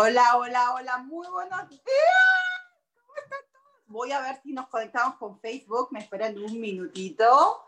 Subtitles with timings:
[0.00, 1.82] Hola, hola, hola, muy buenos días.
[3.04, 3.82] ¿Cómo están todos?
[3.88, 5.88] Voy a ver si nos conectamos con Facebook.
[5.90, 7.64] Me esperan un minutito.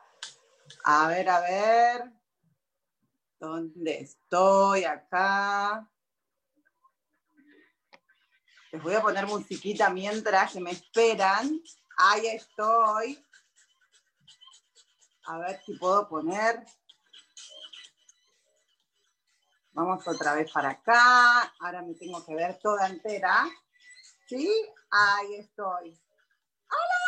[0.85, 2.13] A ver, a ver.
[3.41, 4.85] ¿Dónde estoy?
[4.85, 5.91] Acá.
[8.71, 11.61] Les voy a poner musiquita mientras que me esperan.
[11.97, 13.27] Ahí estoy.
[15.25, 16.65] A ver si puedo poner
[19.73, 21.43] Vamos otra vez para acá.
[21.61, 23.49] Ahora me tengo que ver toda entera.
[24.27, 24.51] ¿Sí?
[24.91, 25.99] Ahí estoy.
[26.69, 27.01] ¡Hola!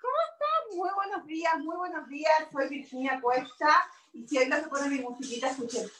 [0.00, 0.78] ¿Cómo están?
[0.78, 2.48] Muy buenos días, muy buenos días.
[2.50, 3.68] Soy Virginia Cuesta.
[4.12, 5.90] Y si no se pone mi musiquita, escuchen.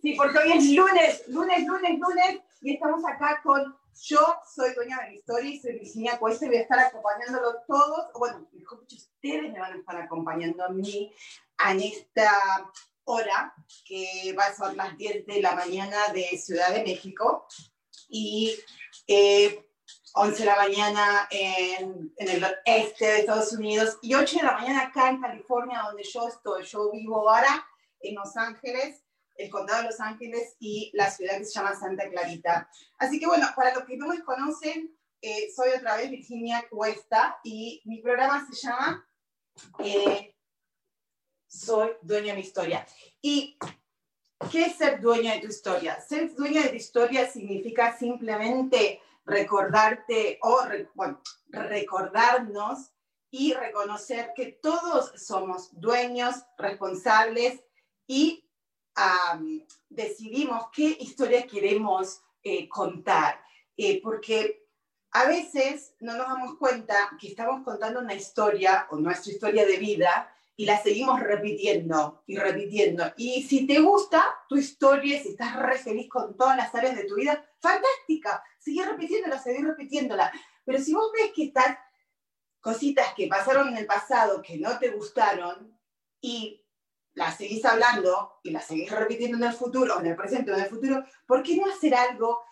[0.00, 2.40] Sí, porque hoy es lunes, lunes, lunes, lunes.
[2.60, 3.76] Y estamos acá con
[4.08, 4.18] yo
[4.54, 8.48] soy dueña de mi historia soy Virginia Cuesta y voy a estar acompañándolo todos, bueno,
[8.52, 11.12] mejor dicho, ustedes me van a estar acompañando a mí
[11.68, 12.32] en esta
[13.04, 13.54] hora,
[13.86, 17.46] que va a ser las 10 de la mañana de Ciudad de México
[18.08, 18.54] y
[19.06, 19.64] 11 eh,
[20.14, 24.82] de la mañana en, en, el este de Estados Unidos y 8 de la mañana
[24.84, 26.64] acá en California, donde yo estoy.
[26.64, 27.66] Yo vivo ahora
[28.00, 29.04] en Los Ángeles
[29.38, 32.68] el condado de Los Ángeles y la ciudad que se llama Santa Clarita.
[32.98, 37.38] Así que bueno, para los que no me conocen, eh, soy otra vez Virginia Cuesta
[37.42, 39.08] y mi programa se llama
[39.78, 40.34] eh,
[41.46, 42.86] Soy dueña de mi historia.
[43.22, 43.56] ¿Y
[44.50, 46.00] qué es ser dueña de tu historia?
[46.00, 50.62] Ser dueña de tu historia significa simplemente recordarte o
[50.94, 52.92] bueno, recordarnos
[53.30, 57.60] y reconocer que todos somos dueños, responsables
[58.06, 58.47] y
[59.88, 63.40] decidimos qué historia queremos eh, contar,
[63.76, 64.66] eh, porque
[65.12, 69.78] a veces no nos damos cuenta que estamos contando una historia o nuestra historia de
[69.78, 73.12] vida y la seguimos repitiendo y repitiendo.
[73.16, 77.04] Y si te gusta tu historia, si estás re feliz con todas las áreas de
[77.04, 80.32] tu vida, fantástica, sigue repitiéndola, sigue repitiéndola.
[80.64, 81.78] Pero si vos ves que estás
[82.60, 85.78] cositas que pasaron en el pasado que no te gustaron
[86.20, 86.64] y
[87.18, 90.62] la seguís hablando y la seguís repitiendo en el futuro, en el presente o en
[90.62, 92.44] el futuro, ¿por qué no hacer algo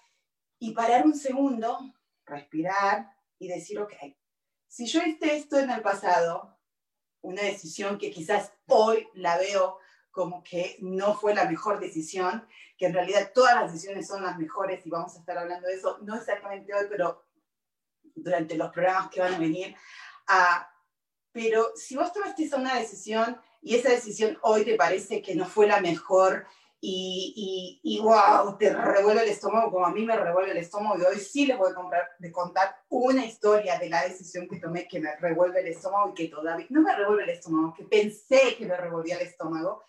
[0.59, 1.78] y parar un segundo,
[2.25, 3.93] respirar y decir, ok,
[4.66, 6.59] si yo hice esto en el pasado,
[7.21, 9.78] una decisión que quizás hoy la veo
[10.10, 12.44] como que no fue la mejor decisión,
[12.77, 15.75] que en realidad todas las decisiones son las mejores y vamos a estar hablando de
[15.75, 17.25] eso, no exactamente hoy, pero
[18.16, 19.77] durante los programas que van a venir.
[20.27, 20.69] Ah,
[21.37, 25.67] pero si vos tomaste una decisión y esa decisión hoy te parece que no fue
[25.67, 26.47] la mejor
[26.81, 31.05] y, y, wow, te revuelve el estómago como a mí me revuelve el estómago y
[31.05, 34.89] hoy sí les voy a comprar, de contar una historia de la decisión que tomé
[34.89, 38.57] que me revuelve el estómago y que todavía no me revuelve el estómago, que pensé
[38.57, 39.85] que me revolvía el estómago.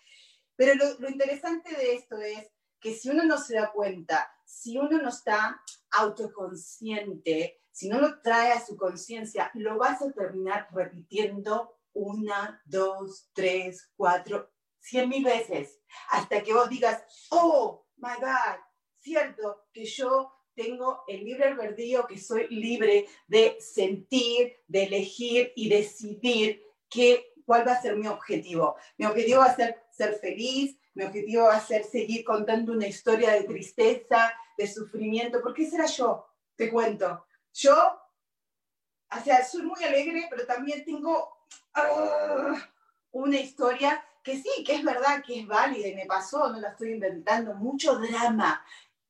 [0.54, 2.46] Pero lo, lo interesante de esto es
[2.78, 8.20] que si uno no se da cuenta, si uno no está autoconsciente, si no lo
[8.20, 14.50] trae a su conciencia, lo vas a terminar repitiendo una, dos, tres, cuatro,
[14.80, 15.78] cien mil veces,
[16.10, 17.00] hasta que vos digas,
[17.30, 18.58] oh, my God,
[18.98, 25.68] cierto que yo tengo el libre albedrío, que soy libre de sentir, de elegir y
[25.68, 26.60] decidir
[26.90, 28.74] qué, cuál va a ser mi objetivo.
[28.96, 32.88] Mi objetivo va a ser ser feliz, mi objetivo va a ser seguir contando una
[32.88, 35.40] historia de tristeza, de sufrimiento.
[35.40, 36.26] ¿Por qué será yo?
[36.56, 37.27] Te cuento.
[37.60, 37.76] Yo,
[39.10, 41.38] o sea, soy muy alegre, pero también tengo
[41.74, 42.68] Ah,
[43.12, 46.70] una historia que sí, que es verdad, que es válida y me pasó, no la
[46.70, 48.62] estoy inventando, mucho drama,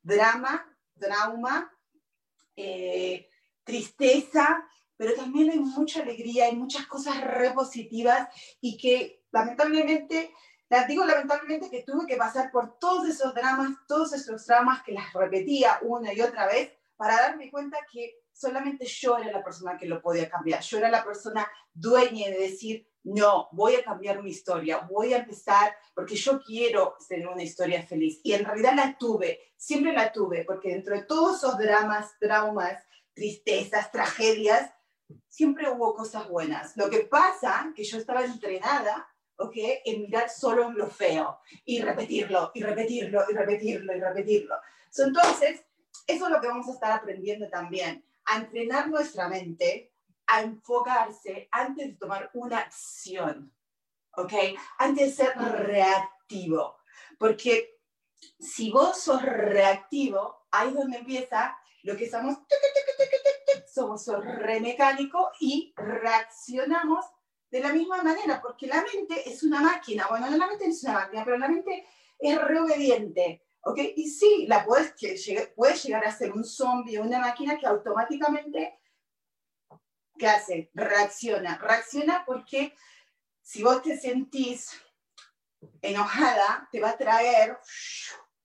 [0.02, 1.72] drama, trauma,
[2.56, 3.28] eh,
[3.64, 8.28] tristeza, pero también hay mucha alegría, hay muchas cosas repositivas
[8.60, 10.32] y que lamentablemente
[10.86, 15.12] digo lamentablemente que tuve que pasar por todos esos dramas, todos esos dramas que las
[15.14, 19.86] repetía una y otra vez para darme cuenta que solamente yo era la persona que
[19.86, 20.60] lo podía cambiar.
[20.62, 25.18] Yo era la persona dueña de decir, no, voy a cambiar mi historia, voy a
[25.18, 28.20] empezar porque yo quiero tener una historia feliz.
[28.22, 32.82] Y en realidad la tuve, siempre la tuve, porque dentro de todos esos dramas, traumas,
[33.14, 34.70] tristezas, tragedias,
[35.28, 36.76] siempre hubo cosas buenas.
[36.76, 39.08] Lo que pasa que yo estaba entrenada
[39.38, 39.54] ¿ok?
[39.84, 44.56] En mirar solo lo feo y repetirlo, y repetirlo, y repetirlo, y repetirlo.
[44.96, 45.62] entonces,
[46.06, 49.92] eso es lo que vamos a estar aprendiendo también, a entrenar nuestra mente,
[50.26, 53.54] a enfocarse antes de tomar una acción,
[54.16, 54.32] ¿ok?
[54.78, 56.78] Antes de ser reactivo,
[57.18, 57.80] porque
[58.38, 62.38] si vos sos reactivo, ahí es donde empieza lo que somos,
[63.72, 67.04] somos re mecánico y reaccionamos
[67.50, 70.06] de la misma manera, porque la mente es una máquina.
[70.08, 71.86] Bueno, la mente es una máquina, pero la mente
[72.18, 73.47] es re obediente.
[73.62, 73.78] ¿Ok?
[73.96, 78.78] Y sí, la puedes, que puede llegar a ser un zombie una máquina que automáticamente,
[80.16, 80.70] ¿qué hace?
[80.74, 81.58] Reacciona.
[81.58, 82.74] Reacciona porque
[83.42, 84.70] si vos te sentís
[85.80, 87.58] enojada, te va a traer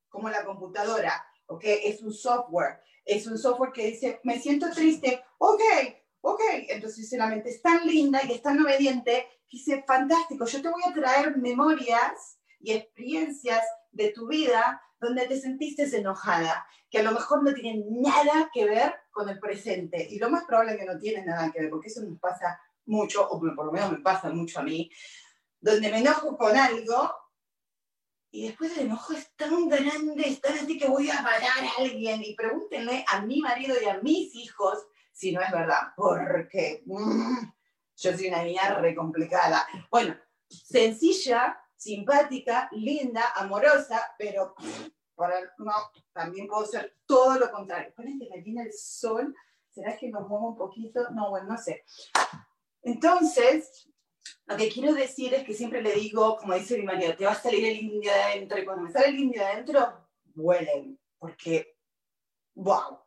[0.09, 1.63] como la computadora, ¿ok?
[1.65, 2.81] Es un software.
[3.05, 5.61] Es un software que dice, me siento triste, ok,
[6.21, 10.69] ok, entonces la mente es tan linda y es tan obediente, dice, fantástico, yo te
[10.69, 17.03] voy a traer memorias y experiencias de tu vida donde te sentiste enojada, que a
[17.03, 20.07] lo mejor no tienen nada que ver con el presente.
[20.09, 22.59] Y lo más probable es que no tiene nada que ver, porque eso nos pasa
[22.85, 24.89] mucho, o por lo menos me pasa mucho a mí,
[25.59, 27.11] donde me enojo con algo
[28.35, 31.81] y después el enojo es tan grande, es tan así que voy a parar a
[31.81, 34.79] alguien y pregúntenle a mi marido y a mis hijos
[35.11, 37.45] si no es verdad, porque mm,
[37.95, 39.67] yo soy una niña re complicada.
[39.91, 40.17] Bueno,
[40.47, 44.55] sencilla, simpática, linda, amorosa, pero
[46.13, 47.93] también puedo ser todo lo contrario.
[47.95, 49.35] Ponen que viene el sol,
[49.69, 51.09] ¿será que nos muevo un poquito?
[51.11, 51.83] No, bueno, no sé.
[52.81, 53.89] Entonces,
[54.45, 57.31] lo que quiero decir es que siempre le digo, como dice mi marido, te va
[57.31, 60.99] a salir el indio de adentro, y cuando me sale el indio de adentro, vuelen,
[61.17, 61.77] porque,
[62.55, 62.99] wow,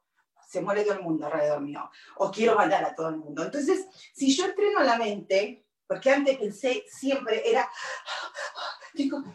[0.49, 3.43] se muere todo el mundo alrededor mío, o quiero matar a todo el mundo.
[3.44, 7.70] Entonces, si yo entreno la mente, porque antes pensé siempre era,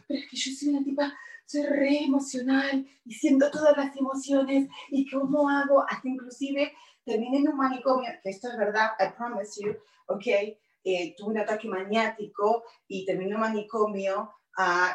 [0.08, 1.13] pero es que yo soy una tipa,
[1.46, 6.74] soy re emocional y siento todas las emociones y cómo hago, hasta inclusive
[7.06, 9.75] terminé en un manicomio, que esto es verdad, I promise you,
[10.08, 14.31] ok, eh, tuve un ataque maniático y terminé en un manicomio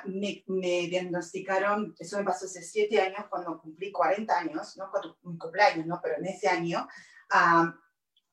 [0.05, 5.17] me, me, diagnosticaron, eso me pasó hace siete años, cuando cumplí 40 años, no cuando
[5.23, 6.01] mi cumpleaños, ¿no?
[6.03, 6.87] pero en ese año,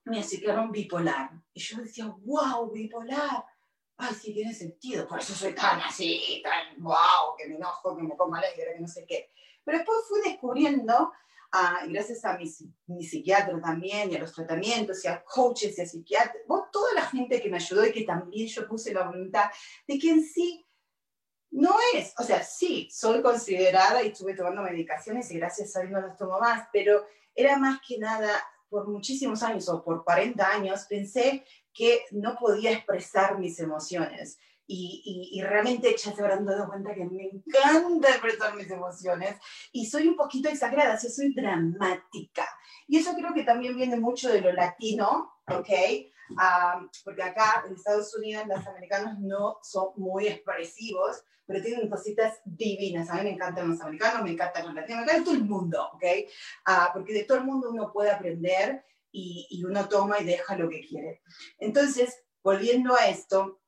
[0.05, 1.31] me diagnosticaron bipolar.
[1.53, 3.45] Y yo decía, wow, bipolar.
[3.97, 8.03] Ay, sí, tiene sentido, por eso soy tan así, tan wow, que me enojo, que
[8.03, 9.31] me pongo alegre, que no sé qué.
[9.63, 11.11] Pero después fui descubriendo,
[11.53, 12.51] uh, gracias a mi,
[12.87, 17.03] mi, psiquiatra también, y a los tratamientos, y a coaches, y a psiquiatras, toda la
[17.03, 19.51] gente que me ayudó y que también yo puse la voluntad
[19.87, 20.65] de que en sí
[21.51, 25.91] no es, o sea, sí, soy considerada y estuve tomando medicaciones y gracias a Dios
[25.91, 27.05] no las tomo más, pero
[27.35, 32.71] era más que nada, por muchísimos años o por 40 años, pensé que no podía
[32.71, 34.37] expresar mis emociones.
[34.65, 39.35] Y, y, realmente ya se habrán dado cuenta que me encanta expresar mis emociones
[39.73, 42.47] y soy un poquito exagerada, yo soy dramática.
[42.87, 45.69] Y eso creo que también viene mucho de lo latino, ¿ok?
[46.37, 52.39] Ah, porque acá en Estados Unidos los americanos no son muy expresivos, pero tienen cositas
[52.45, 53.09] divinas.
[53.09, 55.89] A mí me encantan los americanos, me encantan los latinos, me encanta todo el mundo,
[55.93, 56.03] ¿ok?
[56.65, 60.67] Ah, porque de todo el mundo uno puede aprender y, uno toma y deja lo
[60.67, 61.21] que quiere.
[61.59, 63.61] Entonces, volviendo a esto,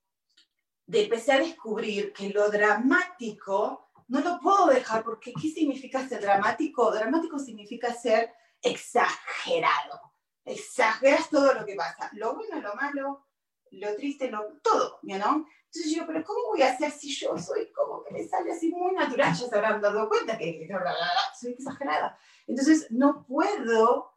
[0.87, 6.21] de empecé a descubrir que lo dramático no lo puedo dejar, porque ¿qué significa ser
[6.21, 6.91] dramático?
[6.91, 10.05] Dramático significa ser exagerado
[10.45, 13.27] exageras todo lo que pasa, lo bueno, lo malo,
[13.71, 15.47] lo triste, lo, todo, ¿no?
[15.65, 18.69] Entonces yo, pero ¿cómo voy a hacer si yo soy como que me sale así
[18.69, 19.33] muy natural?
[19.33, 20.67] Ya se habrán dado cuenta que
[21.37, 22.17] soy exagerada.
[22.47, 24.14] Entonces no puedo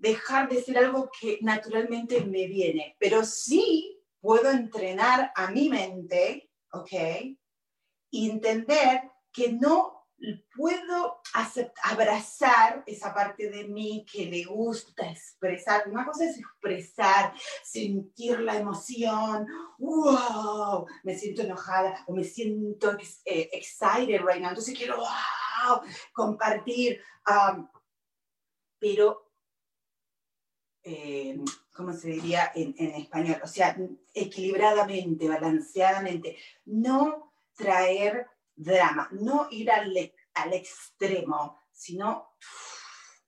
[0.00, 6.50] dejar de ser algo que naturalmente me viene, pero sí puedo entrenar a mi mente,
[6.72, 6.92] ¿ok?
[8.10, 9.02] Y entender
[9.32, 10.00] que no
[10.54, 11.20] puedo
[11.84, 15.88] abrazar esa parte de mí que le gusta expresar.
[15.88, 19.46] Una cosa es expresar, sentir la emoción,
[19.78, 25.80] wow, me siento enojada o me siento eh, excited right now, entonces quiero, wow,
[26.12, 27.00] compartir.
[28.78, 29.29] pero,
[30.82, 31.38] eh,
[31.74, 33.40] ¿cómo se diría en, en español?
[33.42, 33.76] O sea,
[34.14, 36.36] equilibradamente, balanceadamente.
[36.66, 39.92] No traer drama, no ir al,
[40.34, 42.36] al extremo, sino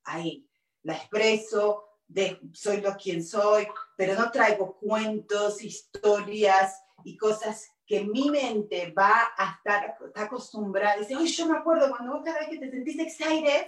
[0.04, 0.48] ahí,
[0.82, 3.66] la expreso, de soy lo quien soy,
[3.96, 10.98] pero no traigo cuentos, historias y cosas que mi mente va a estar está acostumbrada.
[10.98, 13.66] Dice, oye, yo me acuerdo cuando vos cada vez que te sentiste excited,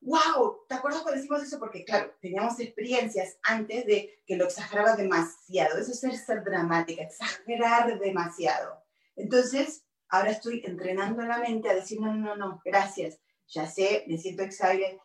[0.00, 1.58] wow, ¿te acuerdas cuando decimos eso?
[1.58, 5.78] Porque claro, teníamos experiencias antes de que lo exageraba demasiado.
[5.78, 8.82] Eso es ser, ser dramática, exagerar demasiado.
[9.16, 14.18] Entonces, ahora estoy entrenando la mente a decir, no, no, no, gracias, ya sé, me
[14.18, 14.98] siento excited,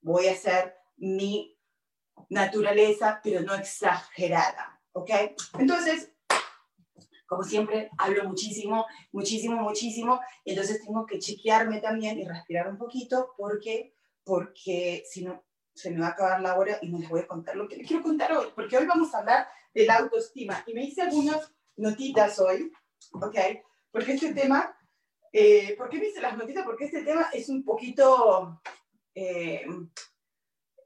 [0.00, 1.58] voy a hacer mi
[2.28, 5.10] naturaleza, pero no exagerada, ¿ok?
[5.58, 6.13] Entonces,
[7.34, 13.34] como siempre, hablo muchísimo, muchísimo, muchísimo, entonces tengo que chequearme también y respirar un poquito
[13.36, 17.22] porque, porque si no, se me va a acabar la hora y no les voy
[17.22, 19.96] a contar lo que les quiero contar hoy, porque hoy vamos a hablar de la
[19.96, 22.70] autoestima y me hice algunas notitas hoy,
[23.14, 23.36] ¿ok?
[23.90, 24.78] Porque este tema,
[25.32, 26.64] eh, ¿por qué me hice las notitas?
[26.64, 28.60] Porque este tema es un poquito...
[29.12, 29.66] Eh,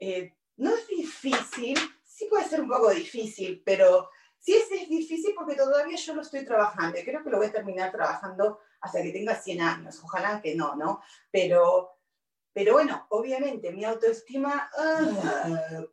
[0.01, 5.35] eh, no es difícil, sí puede ser un poco difícil, pero sí es, es, difícil
[5.37, 9.11] porque todavía yo lo estoy trabajando creo que lo voy a terminar trabajando hasta que
[9.11, 11.03] tenga 100 años, ojalá que no, ¿no?
[11.31, 11.99] Pero,
[12.53, 15.87] pero bueno, obviamente mi autoestima uh,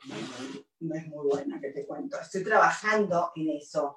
[0.80, 3.96] no es muy buena, que te cuento, estoy trabajando en eso.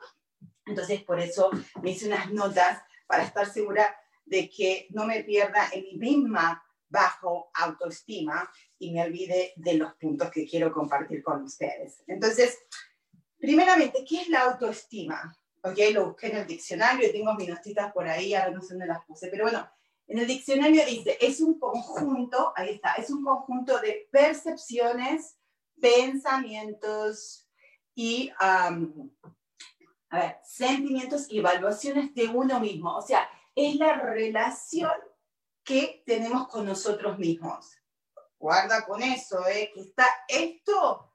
[0.64, 1.50] Entonces por eso
[1.82, 6.62] me hice unas notas para estar segura de que no me pierda en mi misma
[6.90, 12.02] bajo autoestima y me olvide de los puntos que quiero compartir con ustedes.
[12.06, 12.58] Entonces,
[13.38, 15.36] primeramente, ¿qué es la autoestima?
[15.62, 18.86] Ok, lo busqué en el diccionario, tengo mis notitas por ahí, ahora no sé dónde
[18.86, 19.68] las puse, pero bueno,
[20.06, 25.38] en el diccionario dice, es un conjunto, ahí está, es un conjunto de percepciones,
[25.80, 27.46] pensamientos
[27.94, 28.70] y, a
[30.10, 32.96] ver, sentimientos y evaluaciones de uno mismo.
[32.96, 34.92] O sea, es la relación
[35.62, 37.76] que tenemos con nosotros mismos.
[38.38, 39.70] Guarda con eso, ¿eh?
[39.74, 41.07] que está esto,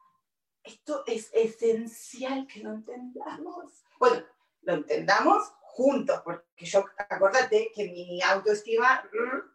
[0.63, 3.84] esto es esencial que lo entendamos.
[4.00, 4.24] Bueno,
[4.62, 9.03] lo entendamos juntos, porque yo, acuérdate que mi autoestima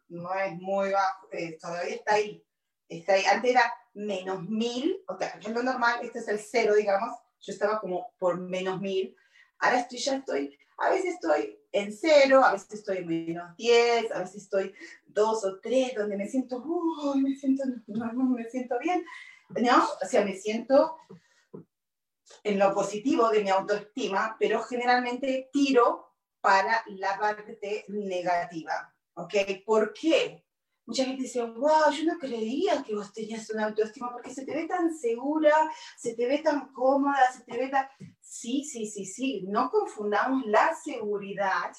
[0.08, 2.44] no es muy bajo, eh, todavía está ahí.
[2.88, 3.24] Está ahí.
[3.24, 7.10] Antes era menos mil, o sea, es lo normal, este es el cero, digamos,
[7.40, 9.16] yo estaba como por menos mil,
[9.58, 14.12] ahora estoy, ya estoy, a veces estoy en cero, a veces estoy en menos 10,
[14.12, 14.74] a veces estoy
[15.06, 16.64] dos o tres, donde me siento,
[17.16, 19.04] me siento, me siento bien,
[19.50, 19.84] ¿no?
[20.02, 20.96] O sea, me siento
[22.42, 29.34] en lo positivo de mi autoestima, pero generalmente tiro para la parte negativa, ¿ok?
[29.64, 30.44] ¿Por qué?
[30.86, 34.54] Mucha gente dice, wow, yo no creía que vos tenías una autoestima porque se te
[34.54, 35.52] ve tan segura,
[35.98, 37.86] se te ve tan cómoda, se te ve tan...
[38.20, 41.76] Sí, sí, sí, sí, no confundamos la seguridad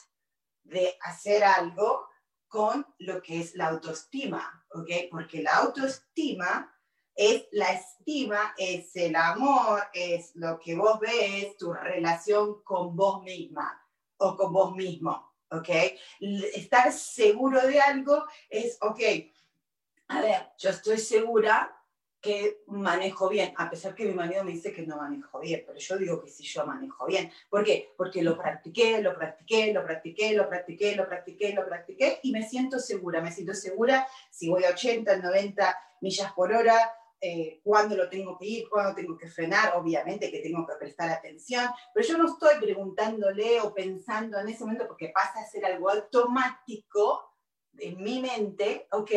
[0.63, 2.07] de hacer algo
[2.47, 4.89] con lo que es la autoestima, ¿ok?
[5.09, 6.71] Porque la autoestima
[7.19, 13.21] es la estima, es el amor, es lo que vos ves, tu relación con vos
[13.23, 13.77] misma
[14.19, 15.33] o con vos mismo.
[15.51, 15.67] ¿ok?
[16.21, 19.01] Estar seguro de algo es, ok,
[20.07, 21.75] a ver, yo estoy segura
[22.21, 25.77] que manejo bien, a pesar que mi marido me dice que no manejo bien, pero
[25.77, 27.29] yo digo que sí yo manejo bien.
[27.49, 27.93] ¿Por qué?
[27.97, 32.47] Porque lo practiqué, lo practiqué, lo practiqué, lo practiqué, lo practiqué, lo practiqué y me
[32.47, 37.97] siento segura, me siento segura si voy a 80, 90 millas por hora, eh, cuándo
[37.97, 42.07] lo tengo que ir, cuándo tengo que frenar, obviamente que tengo que prestar atención, pero
[42.07, 47.29] yo no estoy preguntándole o pensando en ese momento porque pasa a ser algo automático
[47.77, 49.11] en mi mente, ¿ok?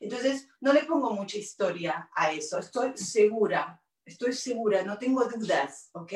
[0.00, 5.90] Entonces no le pongo mucha historia a eso, estoy segura, estoy segura, no tengo dudas,
[5.92, 6.12] ¿ok?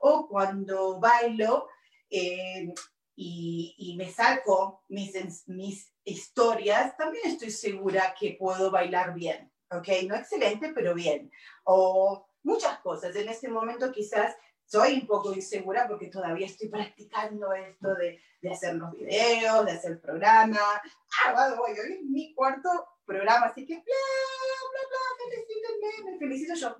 [0.00, 1.68] O cuando bailo
[2.10, 2.72] eh,
[3.14, 5.12] y, y, me saco mis,
[5.48, 9.88] mis historias, también estoy segura que puedo bailar bien, ¿ok?
[10.06, 11.30] No excelente, pero bien.
[11.64, 13.14] O muchas cosas.
[13.16, 18.50] En este momento quizás soy un poco insegura porque todavía estoy practicando esto de, de
[18.50, 20.58] hacer los videos, de hacer programa.
[21.24, 22.68] Ah, bueno, voy, hoy es mi cuarto
[23.06, 26.76] programa, así que bla, bla, bla, felicítenme, me felicito yo.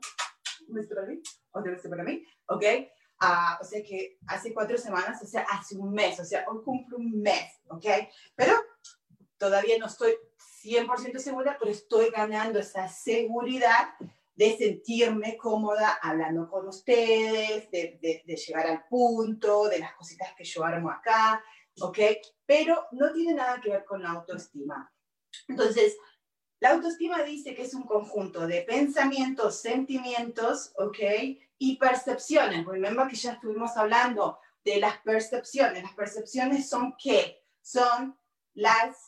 [0.68, 1.22] ¿Un beso para mí?
[1.52, 2.22] ¿Otro beso para mí?
[2.48, 2.64] ¿Ok?
[3.20, 6.62] Uh, o sea que hace cuatro semanas, o sea, hace un mes, o sea, hoy
[6.62, 7.86] cumplo un mes, ¿ok?
[8.36, 8.52] Pero
[9.38, 10.14] todavía no estoy
[10.68, 13.90] 100% segura, pero estoy ganando esa seguridad
[14.34, 20.44] de sentirme cómoda hablando con ustedes, de, de, llegar al punto, de las cositas que
[20.44, 21.42] yo armo acá,
[21.80, 21.98] ¿ok?
[22.46, 24.92] Pero no tiene nada que ver con la autoestima.
[25.48, 25.96] Entonces,
[26.60, 30.98] la autoestima dice que es un conjunto de pensamientos, sentimientos, ¿ok?
[31.58, 32.66] Y percepciones.
[32.66, 35.82] Remember que ya estuvimos hablando de las percepciones.
[35.82, 37.44] Las percepciones son qué?
[37.62, 38.18] Son
[38.54, 39.07] las,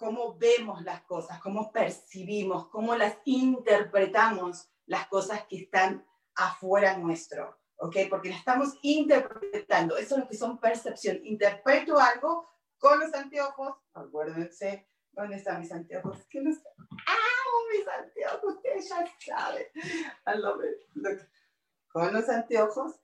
[0.00, 7.60] cómo vemos las cosas, cómo percibimos, cómo las interpretamos las cosas que están afuera nuestro,
[7.76, 7.96] ¿ok?
[8.08, 9.98] Porque las estamos interpretando.
[9.98, 11.20] Eso es lo que son percepción.
[11.22, 16.26] Interpreto algo con los anteojos, acuérdense, ¿dónde están mis anteojos?
[16.30, 16.50] ¿Qué no
[17.06, 17.16] ¡Ah,
[17.70, 18.54] mis anteojos!
[18.54, 19.66] Ustedes ya saben.
[21.92, 23.00] Con los anteojos,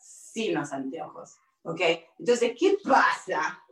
[0.00, 1.80] sin los anteojos, ¿ok?
[2.18, 3.62] Entonces, ¿qué pasa?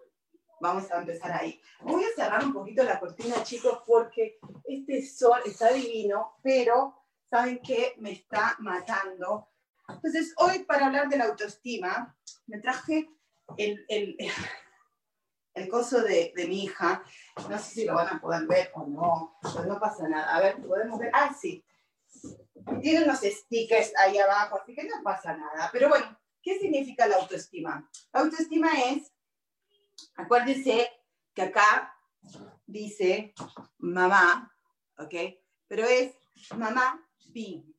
[0.61, 1.61] Vamos a empezar ahí.
[1.81, 6.97] Voy a cerrar un poquito la cortina, chicos, porque este sol está divino, pero
[7.29, 7.95] ¿saben qué?
[7.99, 9.49] Me está matando.
[9.89, 13.09] Entonces, hoy para hablar de la autoestima, me traje
[13.57, 14.17] el, el,
[15.55, 17.03] el coso de, de, mi hija.
[17.49, 20.35] No sé si lo van a poder ver o no, pero no pasa nada.
[20.35, 21.11] A ver, podemos ver.
[21.13, 21.65] Ah, sí.
[22.81, 25.69] Tiene unos stickers ahí abajo, así que no pasa nada.
[25.73, 27.89] Pero bueno, ¿qué significa la autoestima?
[28.13, 29.13] La autoestima es,
[30.17, 30.91] acuérdense
[31.35, 31.95] que acá
[32.67, 33.35] dice
[33.79, 34.55] mamá,
[34.99, 35.15] ¿ok?
[35.69, 36.15] Pero es
[36.57, 37.05] mamá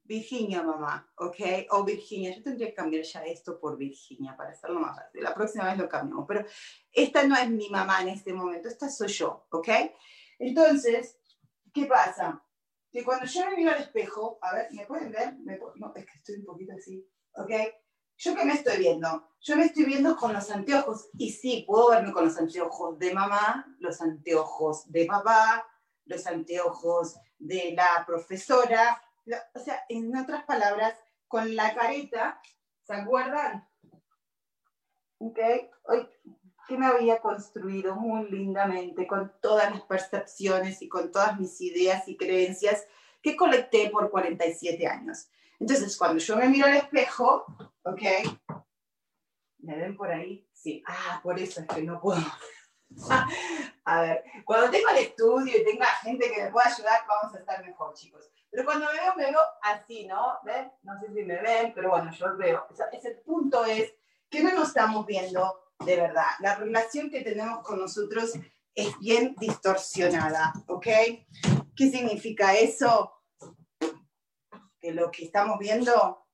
[0.04, 1.68] Virginia, mamá, ¿ok?
[1.72, 5.24] O Virginia, yo tendría que cambiar ya esto por Virginia para hacerlo más fácil.
[5.24, 6.46] La próxima vez lo cambiamos, pero
[6.92, 9.70] esta no es mi mamá en este momento, esta soy yo, ¿ok?
[10.40, 11.18] Entonces,
[11.74, 12.44] ¿qué pasa?
[12.92, 15.36] Que cuando yo me miro al espejo, a ver, ¿me pueden ver?
[15.76, 17.52] no, es que estoy un poquito así, ¿ok?
[18.18, 19.30] ¿Yo qué me estoy viendo?
[19.42, 23.14] Yo me estoy viendo con los anteojos, y sí, puedo verme con los anteojos de
[23.14, 25.68] mamá, los anteojos de papá,
[26.06, 29.02] los anteojos de la profesora,
[29.54, 32.40] o sea, en otras palabras, con la careta,
[32.84, 33.68] ¿se acuerdan?
[35.18, 35.40] ¿Ok?
[35.84, 36.08] Hoy,
[36.68, 42.08] que me había construido muy lindamente con todas las percepciones y con todas mis ideas
[42.08, 42.86] y creencias
[43.22, 45.28] que colecté por 47 años.
[45.60, 47.46] Entonces, cuando yo me miro al espejo,
[47.84, 48.02] ¿ok?
[49.60, 50.48] ¿Me ven por ahí?
[50.54, 50.84] Sí.
[50.88, 52.22] Ah, por eso es que no puedo.
[53.86, 57.40] a ver, cuando tengo el estudio y tenga gente que me pueda ayudar, vamos a
[57.40, 58.30] estar mejor, chicos.
[58.52, 60.40] Pero cuando me veo, me veo así, ¿no?
[60.44, 60.72] ¿Ven?
[60.84, 62.68] No sé si me ven, pero bueno, yo veo.
[62.92, 63.94] ese punto es
[64.30, 66.28] que no nos estamos viendo de verdad.
[66.40, 68.34] La relación que tenemos con nosotros
[68.74, 70.88] es bien distorsionada, ¿ok?
[71.76, 73.15] ¿Qué significa eso?
[74.94, 76.26] Lo que estamos viendo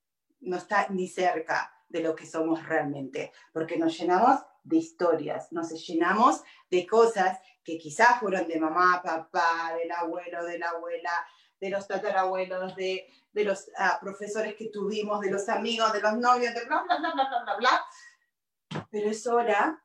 [0.41, 5.69] no está ni cerca de lo que somos realmente, porque nos llenamos de historias, nos
[5.85, 11.11] llenamos de cosas que quizás fueron de mamá, papá, del abuelo, de la abuela,
[11.59, 16.53] de los tatarabuelos, de, los uh, profesores que tuvimos, de los amigos, de los novios,
[16.53, 18.85] de bla, bla, bla, bla, bla, bla, bla.
[18.89, 19.83] Pero es hora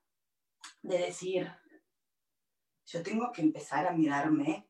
[0.82, 1.52] de decir,
[2.86, 4.68] yo tengo que empezar a mirarme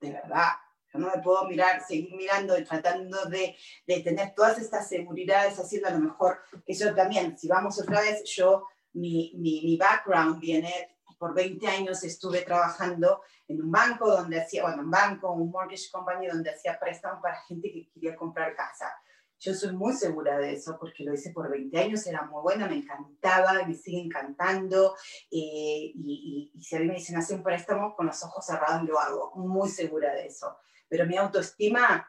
[0.00, 0.52] de verdad.
[0.96, 3.56] Yo no me puedo mirar, seguir mirando y tratando de,
[3.86, 8.00] de tener todas estas seguridades, haciendo a lo mejor que yo también, si vamos otra
[8.00, 14.10] vez, yo, mi, mi, mi background viene por 20 años estuve trabajando en un banco
[14.10, 18.16] donde hacía, bueno, un banco, un mortgage company donde hacía préstamos para gente que quería
[18.16, 18.92] comprar casa.
[19.38, 22.66] Yo soy muy segura de eso porque lo hice por 20 años, era muy buena,
[22.66, 24.96] me encantaba, me sigue encantando.
[25.30, 28.82] Eh, y, y, si a mí me dicen hacer un préstamo con los ojos cerrados,
[28.88, 30.56] lo hago, muy segura de eso.
[30.88, 32.08] Pero mi autoestima,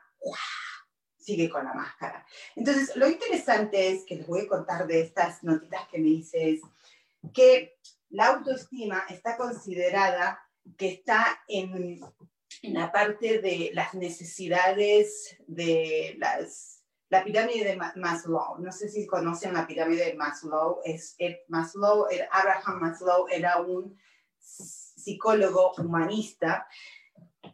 [1.18, 2.26] sigue con la máscara.
[2.56, 6.62] Entonces, lo interesante es que les voy a contar de estas notitas que me dices,
[7.34, 7.78] que
[8.10, 10.42] la autoestima está considerada
[10.78, 12.02] que está en,
[12.62, 18.60] en la parte de las necesidades de las, la pirámide de Maslow.
[18.60, 20.82] No sé si conocen la pirámide de Maslow.
[20.84, 21.16] Es,
[21.48, 23.98] Maslow, Abraham Maslow era un
[24.40, 26.68] psicólogo humanista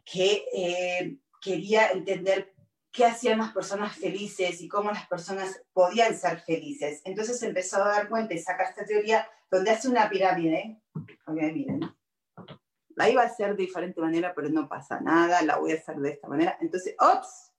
[0.04, 2.54] que eh, quería entender
[2.90, 7.02] qué hacían las personas felices y cómo las personas podían ser felices.
[7.04, 10.80] Entonces empezó a dar cuenta y sacar esta teoría donde hace una pirámide.
[11.26, 11.80] Ok, miren.
[12.96, 15.96] La iba a hacer de diferente manera, pero no pasa nada, la voy a hacer
[15.96, 16.56] de esta manera.
[16.60, 17.52] Entonces, ops,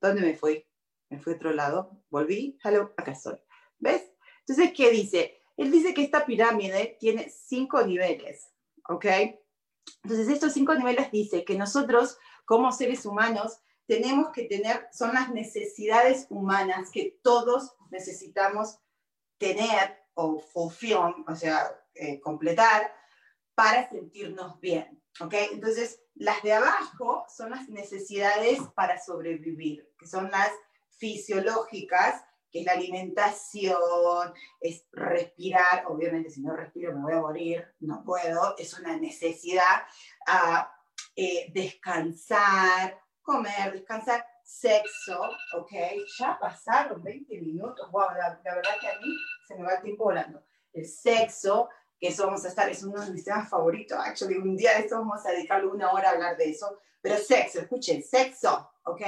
[0.00, 0.64] ¿dónde me fui?
[1.10, 3.36] Me fui a otro lado, volví, hello, acá estoy.
[3.78, 4.12] ¿Ves?
[4.46, 5.40] Entonces, ¿qué dice?
[5.56, 8.52] Él dice que esta pirámide tiene cinco niveles,
[8.88, 9.06] ¿ok?
[10.02, 15.30] Entonces, estos cinco niveles dice que nosotros, como seres humanos, tenemos que tener, son las
[15.30, 18.78] necesidades humanas que todos necesitamos
[19.38, 22.92] tener o fulfill, o sea, eh, completar
[23.54, 25.02] para sentirnos bien.
[25.20, 25.34] ¿ok?
[25.52, 30.50] Entonces, las de abajo son las necesidades para sobrevivir, que son las
[30.98, 37.74] fisiológicas, que es la alimentación, es respirar, obviamente si no respiro me voy a morir,
[37.80, 39.82] no puedo, es una necesidad,
[40.26, 40.72] a ah,
[41.14, 45.20] eh, descansar, comer, descansar, sexo,
[45.54, 45.72] ¿ok?
[46.18, 50.04] Ya pasaron 20 minutos, wow, la, verdad que a mí se me va el tiempo
[50.04, 50.42] volando.
[50.72, 54.56] El sexo, que eso vamos a estar, es uno de mis temas favoritos, actually, un
[54.56, 58.02] día de esto vamos a dedicarle una hora a hablar de eso, pero sexo, escuchen,
[58.02, 59.02] sexo, ¿ok?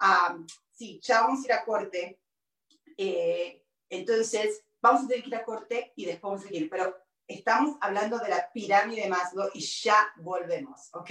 [0.00, 2.21] Um, sí, ya vamos a ir a corte,
[2.96, 6.96] eh, entonces vamos a tener que ir a corte y después vamos a seguir, pero
[7.26, 11.10] estamos hablando de la pirámide de Maslow y ya volvemos, ¿ok?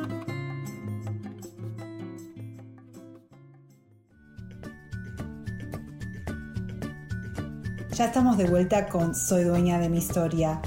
[7.93, 10.61] Ya estamos de vuelta con Soy dueña de mi historia.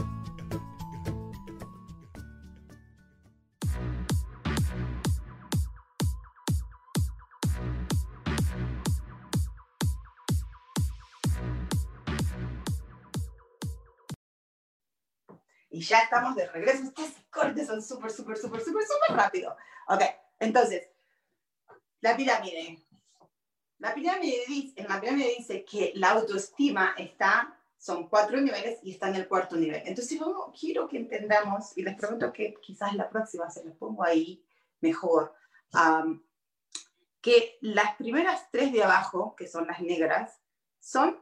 [15.71, 16.85] Y ya estamos de regreso.
[16.85, 19.57] Estos cortes son súper, súper, súper, súper, súper rápido.
[19.89, 20.03] Ok,
[20.41, 20.91] entonces,
[22.03, 22.84] la pirámide.
[23.85, 29.11] La pirámide dice, la pirámide dice que la autoestima está, son cuatro niveles y está
[29.11, 29.83] en el cuarto nivel.
[29.85, 34.03] Entonces, vamos, quiero que entendamos, y les prometo que quizás la próxima se los pongo
[34.03, 34.43] ahí
[34.81, 35.35] mejor,
[37.21, 40.41] que las primeras tres de abajo, que son las negras,
[40.81, 41.21] son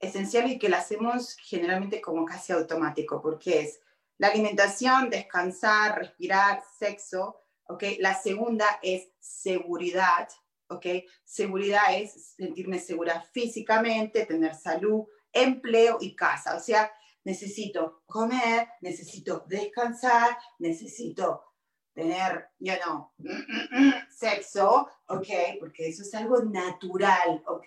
[0.00, 3.80] esenciales y que las hacemos generalmente como casi automático, porque es
[4.16, 7.84] la alimentación, descansar, respirar, sexo, ¿ok?
[7.98, 10.26] La segunda es seguridad,
[10.68, 10.86] ¿ok?
[11.24, 16.56] Seguridad es sentirme segura físicamente, tener salud, empleo y casa.
[16.56, 16.90] O sea,
[17.24, 21.44] necesito comer, necesito descansar, necesito
[21.92, 23.12] tener, ya no,
[24.10, 25.28] sexo, ¿ok?
[25.58, 27.66] Porque eso es algo natural, ¿ok?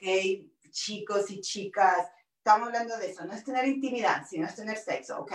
[0.71, 5.19] Chicos y chicas, estamos hablando de eso, no es tener intimidad, sino es tener sexo,
[5.19, 5.33] ¿ok?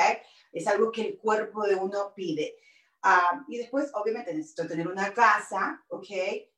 [0.51, 2.57] Es algo que el cuerpo de uno pide.
[3.09, 6.09] Ah, y después, obviamente, necesito tener una casa, ¿ok?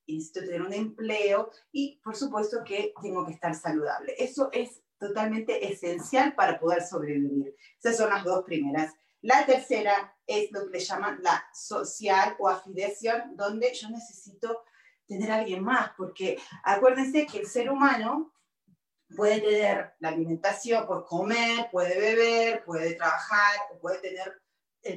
[0.06, 4.14] necesito tener un empleo y por supuesto que tengo que estar saludable.
[4.16, 7.54] Eso es totalmente esencial para poder sobrevivir.
[7.78, 8.94] Esas son las dos primeras.
[9.20, 14.64] La tercera es lo que le llaman la social o afiliación, donde yo necesito
[15.06, 18.32] tener a alguien más, porque acuérdense que el ser humano
[19.14, 24.40] puede tener la alimentación por comer, puede beber, puede trabajar, puede tener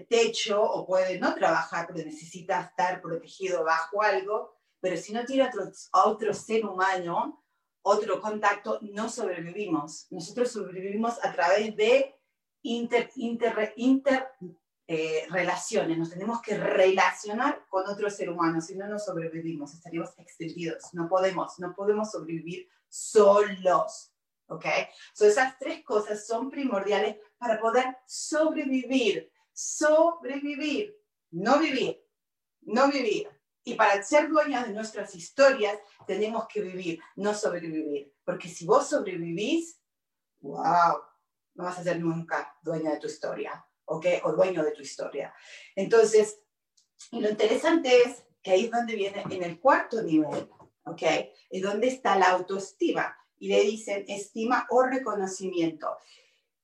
[0.07, 5.47] techo, o puede no trabajar, pero necesita estar protegido bajo algo, pero si no tiene
[5.47, 7.43] otro, otro ser humano,
[7.83, 10.07] otro contacto, no sobrevivimos.
[10.11, 12.15] Nosotros sobrevivimos a través de
[12.63, 14.27] inter, inter, inter
[14.93, 15.25] eh,
[15.97, 21.07] nos tenemos que relacionar con otro ser humano, si no, no sobrevivimos, estaríamos extendidos, no
[21.07, 24.11] podemos, no podemos sobrevivir solos,
[24.47, 24.65] ¿ok?
[25.13, 30.97] So, esas tres cosas son primordiales para poder sobrevivir, sobrevivir,
[31.31, 32.03] no vivir,
[32.61, 33.29] no vivir.
[33.63, 38.13] Y para ser dueñas de nuestras historias, tenemos que vivir, no sobrevivir.
[38.23, 39.79] Porque si vos sobrevivís,
[40.39, 40.97] wow,
[41.53, 44.05] no vas a ser nunca dueña de tu historia, ¿ok?
[44.23, 45.33] O dueño de tu historia.
[45.75, 46.39] Entonces,
[47.11, 50.49] lo interesante es que ahí es donde viene en el cuarto nivel,
[50.85, 51.01] ¿ok?
[51.49, 55.97] Es donde está la autoestima y le dicen estima o reconocimiento.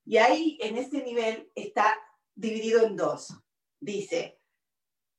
[0.05, 1.99] Y ahí en ese nivel está
[2.37, 3.33] dividido en dos.
[3.79, 4.39] Dice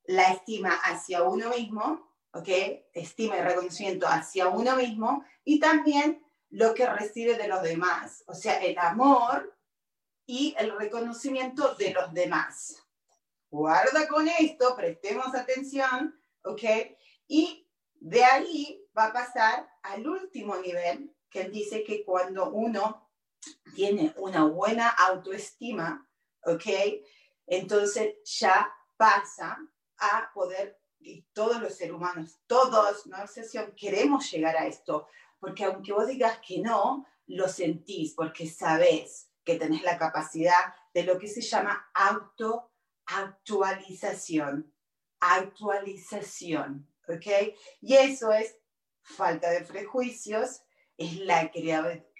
[0.04, 2.48] la estima hacia uno mismo, ¿ok?
[2.94, 8.34] Estima y reconocimiento hacia uno mismo y también lo que recibe de los demás, o
[8.34, 9.54] sea, el amor
[10.24, 12.82] y el reconocimiento de los demás.
[13.50, 16.62] Guarda con esto, prestemos atención, ¿ok?
[17.26, 23.10] Y de ahí va a pasar al último nivel, que él dice que cuando uno
[23.74, 26.07] tiene una buena autoestima,
[26.48, 26.66] ¿ok?
[27.46, 29.58] Entonces ya pasa
[29.98, 35.08] a poder, y todos los seres humanos, todos, no excepción, queremos llegar a esto,
[35.38, 41.04] porque aunque vos digas que no, lo sentís, porque sabés que tenés la capacidad de
[41.04, 44.74] lo que se llama auto-actualización.
[45.20, 47.26] Actualización, ¿ok?
[47.80, 48.58] Y eso es
[49.02, 50.62] falta de prejuicios,
[50.96, 51.50] es la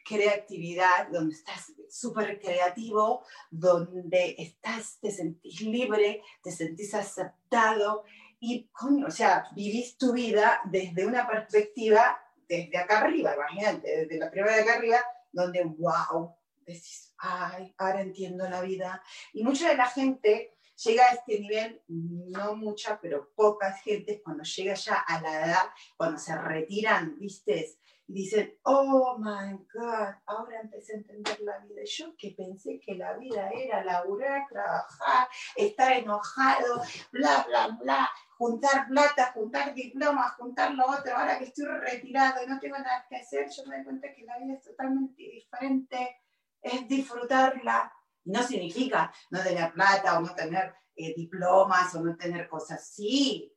[0.09, 8.05] creatividad, donde estás súper creativo, donde estás, te sentís libre, te sentís aceptado
[8.41, 8.71] y,
[9.07, 12.19] o sea, vivís tu vida desde una perspectiva
[12.49, 14.99] desde acá arriba, imagínate, desde la primera de acá arriba,
[15.31, 19.03] donde, wow, decís, ay, ahora entiendo la vida.
[19.35, 24.45] Y mucha de la gente llega a este nivel, no mucha, pero pocas gentes, cuando
[24.45, 25.65] llega ya a la edad,
[25.97, 27.79] cuando se retiran, ¿viste?
[28.07, 31.83] Y dicen, oh my God, ahora empecé a entender la vida.
[31.85, 36.81] Yo que pensé que la vida era laburar, trabajar, estar enojado,
[37.13, 42.47] bla, bla, bla, juntar plata, juntar diplomas, juntar lo otro, ahora que estoy retirado y
[42.47, 46.23] no tengo nada que hacer, yo me doy cuenta que la vida es totalmente diferente,
[46.63, 47.93] es disfrutarla.
[48.29, 53.53] No significa no tener plata o no tener eh, diplomas o no tener cosas, sí.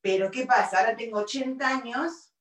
[0.00, 0.78] Pero ¿qué pasa?
[0.78, 2.32] Ahora tengo 80 años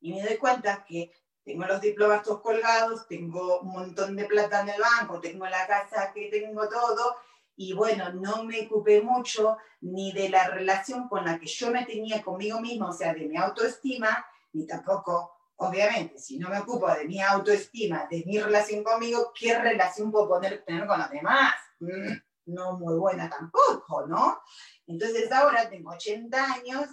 [0.00, 1.12] y me doy cuenta que
[1.44, 5.66] tengo los diplomas todos colgados, tengo un montón de plata en el banco, tengo la
[5.66, 7.16] casa que tengo todo,
[7.56, 11.84] y bueno, no me ocupé mucho ni de la relación con la que yo me
[11.84, 16.92] tenía conmigo mismo, o sea, de mi autoestima, ni tampoco, obviamente, si no me ocupo
[16.92, 21.54] de mi autoestima, de mi relación conmigo, ¿qué relación puedo tener con los demás?
[21.80, 22.12] Mm,
[22.46, 24.40] no muy buena tampoco, ¿no?
[24.86, 26.88] Entonces ahora tengo 80 años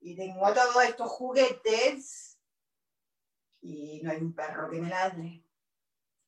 [0.00, 2.38] y tengo todos estos juguetes
[3.60, 5.44] y no hay un perro que me ladre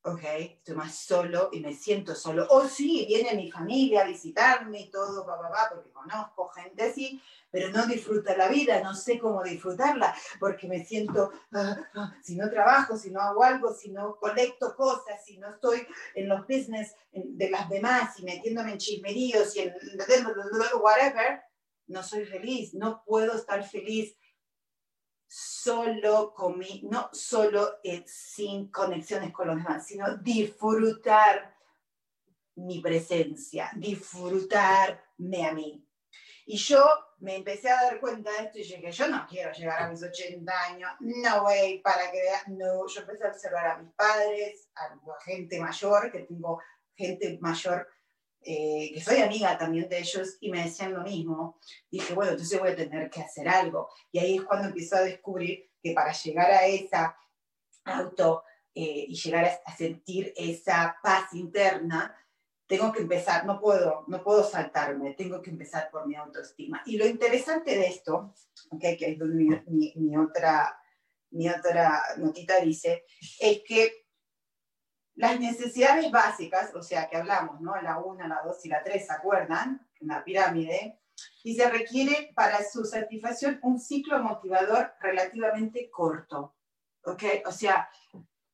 [0.06, 2.46] ok, estoy más solo y me siento solo.
[2.50, 7.70] O sí, viene mi familia a visitarme y todo, papá, porque conozco gente así, pero
[7.70, 12.50] no disfruta la vida, no sé cómo disfrutarla, porque me siento, ah, ah, si no
[12.50, 16.94] trabajo, si no hago algo, si no colecto cosas, si no estoy en los business
[17.10, 19.74] de las demás y metiéndome en chismeríos y en
[20.80, 21.40] whatever,
[21.86, 24.14] no soy feliz, no puedo estar feliz
[25.36, 31.56] solo mí, no solo eh, sin conexiones con los demás, sino disfrutar
[32.54, 35.84] mi presencia, disfrutarme a mí.
[36.46, 36.86] Y yo
[37.18, 40.04] me empecé a dar cuenta de esto y dije, yo no quiero llegar a mis
[40.04, 44.68] 80 años, no way, para que vean, no, yo empecé a observar a mis padres,
[44.76, 46.62] a gente mayor, que tengo
[46.94, 47.88] gente mayor
[48.44, 51.58] eh, que soy amiga también de ellos, y me decían lo mismo,
[51.90, 53.88] dije, bueno, entonces voy a tener que hacer algo.
[54.12, 57.16] Y ahí es cuando empiezo a descubrir que para llegar a esa
[57.84, 62.16] auto eh, y llegar a, sentir esa paz interna,
[62.66, 66.82] tengo que empezar, no puedo, no puedo saltarme, tengo que empezar por mi autoestima.
[66.86, 68.34] Y lo interesante de esto,
[68.70, 70.76] okay, que es mi, mi, otra,
[71.30, 73.04] mi otra notita dice,
[73.38, 74.03] es que
[75.16, 77.80] las necesidades básicas, o sea, que hablamos, ¿no?
[77.80, 79.86] La 1, la 2 y la 3, ¿se acuerdan?
[80.00, 81.00] En la pirámide.
[81.44, 86.56] Y se requiere para su satisfacción un ciclo motivador relativamente corto.
[87.04, 87.22] ¿Ok?
[87.46, 87.88] O sea,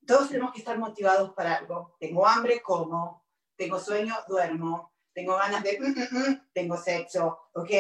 [0.07, 1.97] todos tenemos que estar motivados para algo.
[1.99, 3.25] Tengo hambre, como.
[3.57, 4.93] Tengo sueño, duermo.
[5.15, 5.79] Tengo ganas de...
[5.81, 7.71] Mm, mm, mm, tengo sexo, ¿ok?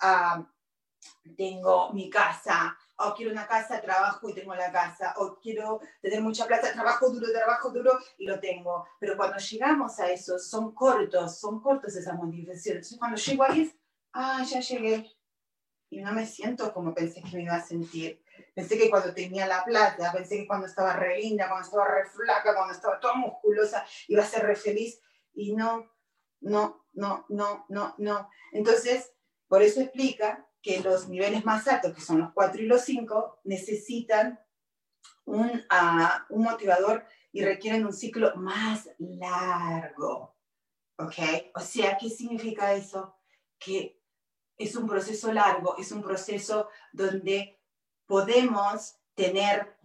[0.00, 0.46] Ah,
[1.36, 6.20] tengo mi casa, o quiero una casa, trabajo y tengo la casa, o quiero tener
[6.22, 8.86] mucha plata, trabajo duro, trabajo duro y lo tengo.
[8.98, 12.90] Pero cuando llegamos a eso, son cortos, son cortos esas motivaciones.
[12.90, 13.76] Entonces cuando llego ahí es,
[14.12, 15.12] ah, ya llegué.
[15.88, 18.22] Y no me siento como pensé que me iba a sentir.
[18.54, 22.06] Pensé que cuando tenía la plata, pensé que cuando estaba re linda, cuando estaba re
[22.06, 25.00] flaca, cuando estaba toda musculosa, iba a ser re feliz.
[25.34, 25.92] Y no,
[26.40, 28.28] no, no, no, no, no.
[28.52, 29.12] Entonces,
[29.48, 33.40] por eso explica que los niveles más altos, que son los 4 y los 5,
[33.44, 34.40] necesitan
[35.24, 40.34] un, ah, un motivador y requieren un ciclo más largo.
[40.98, 41.14] ¿Ok?
[41.54, 43.16] O sea, ¿qué significa eso?
[43.58, 44.00] Que
[44.56, 47.60] es un proceso largo, es un proceso donde
[48.06, 49.76] podemos tener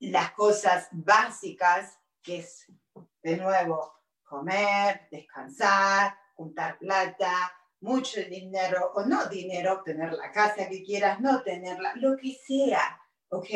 [0.00, 2.66] las cosas básicas, que es,
[3.22, 10.82] de nuevo, comer, descansar, juntar plata, mucho dinero o no dinero, tener la casa que
[10.82, 13.50] quieras, no tenerla, lo que sea, ¿ok?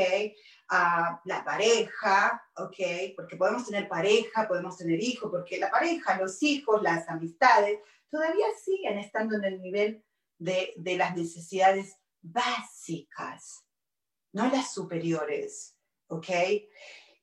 [0.70, 3.14] Uh, la pareja, ¿ok?
[3.16, 7.80] Porque podemos tener pareja, podemos tener hijos, porque la pareja, los hijos, las amistades,
[8.10, 10.04] todavía siguen estando en el nivel
[10.38, 13.64] de, de las necesidades básicas,
[14.32, 16.28] no las superiores, ¿ok?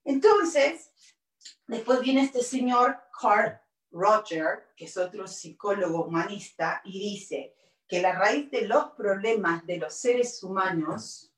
[0.03, 0.91] Entonces,
[1.67, 3.59] después viene este señor Carl
[3.91, 7.55] Roger, que es otro psicólogo humanista, y dice
[7.87, 11.33] que la raíz de los problemas de los seres humanos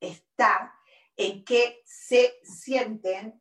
[0.00, 0.74] está
[1.16, 3.40] en que se sienten,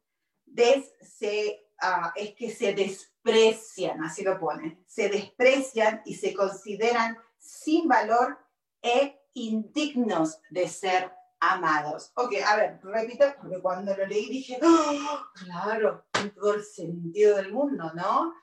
[1.81, 8.37] ah, es que se desprecian, así lo ponen, se desprecian y se consideran sin valor
[8.81, 12.11] e indignos de ser amados.
[12.15, 17.53] Ok, a ver, repito, porque cuando lo leí dije, ¡Oh, claro, todo el sentido del
[17.53, 18.33] mundo, ¿no?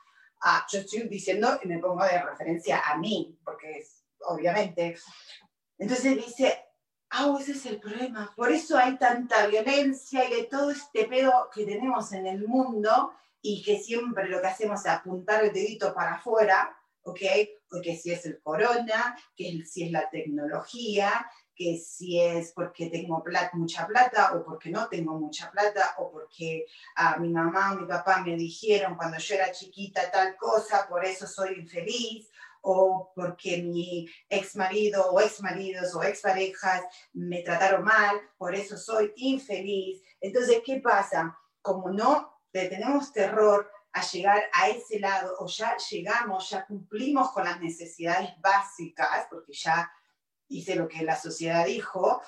[0.70, 4.96] Yo estoy diciendo y me pongo de referencia a mí, porque es, obviamente.
[5.78, 6.58] Entonces dice,
[7.10, 8.32] ah, ese es el problema.
[8.36, 13.12] Por eso hay tanta violencia y hay todo este pedo que tenemos en el mundo
[13.42, 17.20] y que siempre lo que hacemos es apuntar el dedito para afuera, ¿ok?
[17.68, 23.24] Porque si es el corona, que si es la tecnología, que si es porque tengo
[23.54, 27.86] mucha plata o porque no tengo mucha plata o porque a mi mamá o mi
[27.86, 33.62] papá me dijeron cuando yo era chiquita tal cosa, por eso soy infeliz o porque
[33.62, 36.82] mi ex marido o ex maridos o ex parejas
[37.14, 40.02] me trataron mal, por eso soy infeliz.
[40.20, 41.38] Entonces, ¿qué pasa?
[41.62, 47.44] Como no tenemos terror a llegar a ese lado o ya llegamos, ya cumplimos con
[47.44, 49.90] las necesidades básicas, porque ya
[50.48, 52.22] hice lo que la sociedad dijo,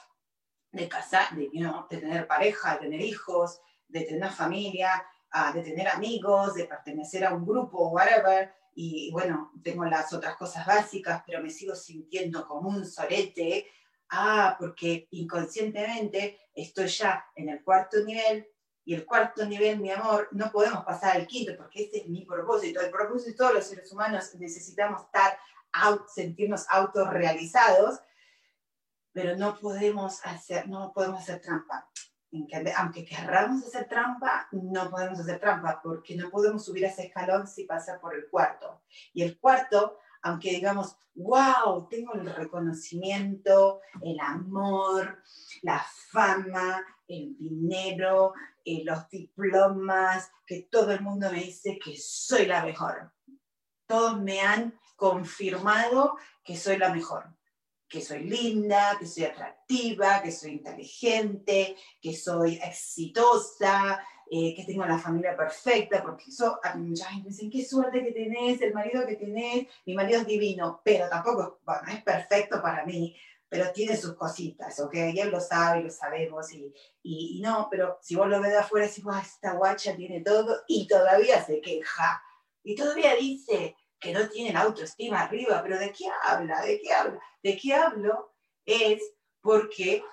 [0.73, 5.05] de casar, de, de tener pareja, de tener hijos, de tener familia,
[5.35, 10.37] uh, de tener amigos, de pertenecer a un grupo, whatever, y bueno, tengo las otras
[10.37, 13.67] cosas básicas, pero me sigo sintiendo como un sorete,
[14.11, 18.47] ah, porque inconscientemente estoy ya en el cuarto nivel,
[18.85, 22.25] y el cuarto nivel, mi amor, no podemos pasar al quinto, porque ese es mi
[22.25, 22.81] propósito.
[22.81, 25.39] El propósito de todos los seres humanos necesitamos estar
[25.73, 28.01] out, sentirnos autorrealizados,
[29.13, 31.89] pero no podemos hacer, no podemos hacer trampa.
[32.77, 37.65] Aunque querramos hacer trampa, no podemos hacer trampa porque no podemos subir ese escalón si
[37.65, 38.83] pasa por el cuarto.
[39.15, 45.23] Y el cuarto, aunque digamos, wow, tengo el reconocimiento, el amor,
[45.63, 52.45] la fama, el dinero, eh, los diplomas, que todo el mundo me dice que soy
[52.45, 53.11] la mejor.
[53.87, 57.38] Todos me han confirmado que soy la mejor
[57.89, 64.85] que soy linda, que soy atractiva, que soy inteligente, que soy exitosa, eh, que tengo
[64.85, 68.61] la familia perfecta, porque eso, a mí mucha gente me dice, qué suerte que tenés,
[68.61, 73.17] el marido que tenés, mi marido es divino, pero tampoco, bueno, es perfecto para mí,
[73.49, 74.95] pero tiene sus cositas, ¿ok?
[75.15, 78.59] Y él lo sabe, lo sabemos, y, y, no, pero si vos lo ves de
[78.59, 82.23] afuera, decís, esta guacha tiene todo, y todavía se queja,
[82.63, 86.61] y todavía dice, que no tienen autoestima arriba, pero ¿de qué habla?
[86.63, 87.21] ¿De qué habla?
[87.43, 88.35] ¿De qué hablo?
[88.65, 89.03] Es
[89.41, 90.05] porque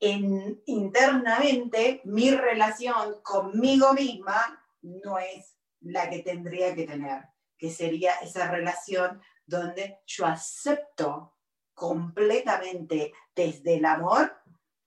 [0.00, 7.22] en, internamente mi relación conmigo misma no es la que tendría que tener,
[7.56, 11.34] que sería esa relación donde yo acepto
[11.74, 14.34] completamente desde el amor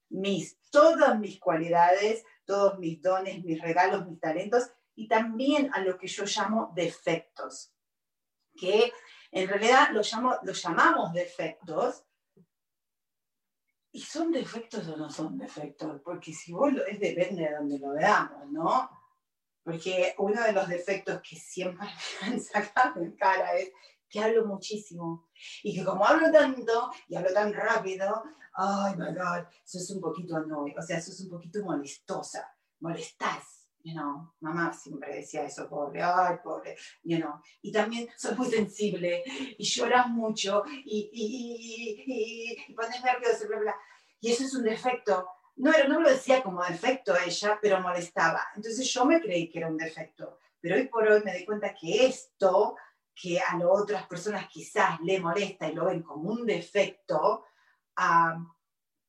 [0.09, 5.97] mis, todas mis cualidades, todos mis dones, mis regalos, mis talentos y también a lo
[5.97, 7.73] que yo llamo defectos
[8.59, 8.91] que
[9.31, 12.03] en realidad lo, llamamos defectos,
[13.91, 17.79] y son defectos o no son defectos, porque si vos lo es depende de donde
[17.79, 18.89] lo veamos, ¿no?
[19.63, 21.87] Porque uno de los defectos que siempre
[22.21, 23.71] me han sacado en cara es
[24.07, 25.29] que hablo muchísimo.
[25.63, 30.01] Y que como hablo tanto y hablo tan rápido, ay, my God, eso es un
[30.01, 32.47] poquito annoy, o sea, eso es un poquito molestosa,
[32.79, 38.35] molestás you know, mamá siempre decía eso, pobre, ay, pobre, you know, y también soy
[38.35, 39.23] muy sensible
[39.57, 43.75] y lloras mucho y, y, y, y pones nervioso, bla, bla.
[44.19, 45.29] Y eso es un defecto.
[45.55, 48.41] No, no lo decía como defecto ella, pero molestaba.
[48.55, 50.39] Entonces yo me creí que era un defecto.
[50.61, 52.75] Pero hoy por hoy me di cuenta que esto,
[53.13, 57.45] que a las otras personas quizás le molesta y lo ven como un defecto,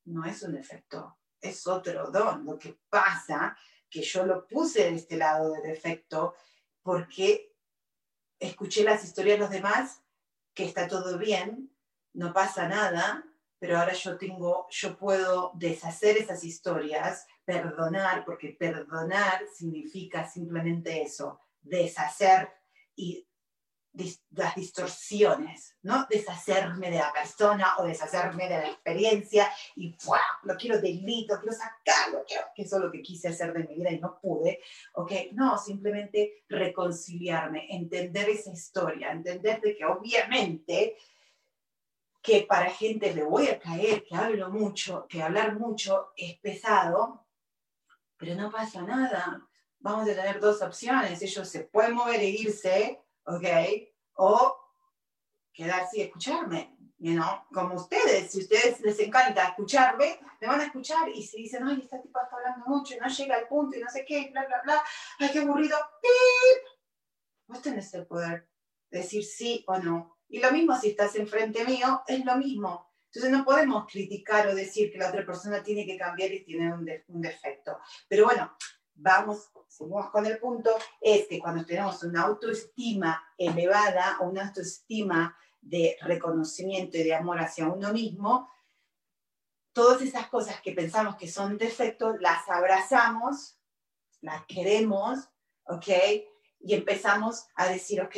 [0.05, 2.45] no es un defecto, es otro don.
[2.45, 3.57] Lo que pasa
[3.91, 6.35] que yo lo puse de este lado de defecto
[6.83, 7.55] porque
[8.39, 10.03] escuché las historias de los demás,
[10.55, 11.71] que está todo bien,
[12.15, 13.25] no pasa nada,
[13.59, 21.41] pero ahora yo tengo, yo puedo deshacer esas historias, perdonar, porque perdonar significa simplemente eso,
[21.61, 22.51] deshacer
[22.97, 23.29] y
[24.31, 26.07] las distorsiones, ¿no?
[26.09, 30.21] Deshacerme de la persona o deshacerme de la experiencia y ¡buah!
[30.45, 33.75] lo quiero delito, quiero sacarlo, quiero, que eso es lo que quise hacer de mi
[33.75, 34.61] vida y no pude,
[34.95, 35.13] ¿ok?
[35.33, 40.97] No, simplemente reconciliarme, entender esa historia, entender de que obviamente
[42.23, 47.27] que para gente le voy a caer, que hablo mucho, que hablar mucho es pesado,
[48.17, 49.47] pero no pasa nada.
[49.79, 53.01] Vamos a tener dos opciones, ellos se pueden mover e irse,
[53.37, 53.45] ¿ok?
[54.15, 54.57] O
[55.53, 57.43] quedarse y escucharme, you know?
[57.53, 61.65] como ustedes, si a ustedes les encanta escucharme, me van a escuchar y si dicen,
[61.65, 64.31] ay, esta tipa está hablando mucho y no llega al punto y no sé qué,
[64.33, 64.83] bla, bla, bla,
[65.19, 66.65] ay, qué aburrido, ¡pip!
[67.47, 68.49] Vos tenés el poder
[68.91, 70.19] de decir sí o no.
[70.29, 72.91] Y lo mismo si estás enfrente mío, es lo mismo.
[73.07, 76.73] Entonces no podemos criticar o decir que la otra persona tiene que cambiar y tiene
[76.73, 77.79] un, un defecto.
[78.09, 78.57] Pero bueno,
[79.01, 80.71] vamos, seguimos con el punto,
[81.01, 87.39] es que cuando tenemos una autoestima elevada o una autoestima de reconocimiento y de amor
[87.39, 88.49] hacia uno mismo,
[89.73, 93.59] todas esas cosas que pensamos que son defectos, las abrazamos,
[94.21, 95.29] las queremos,
[95.65, 95.89] ¿ok?
[96.61, 98.17] Y empezamos a decir, ok,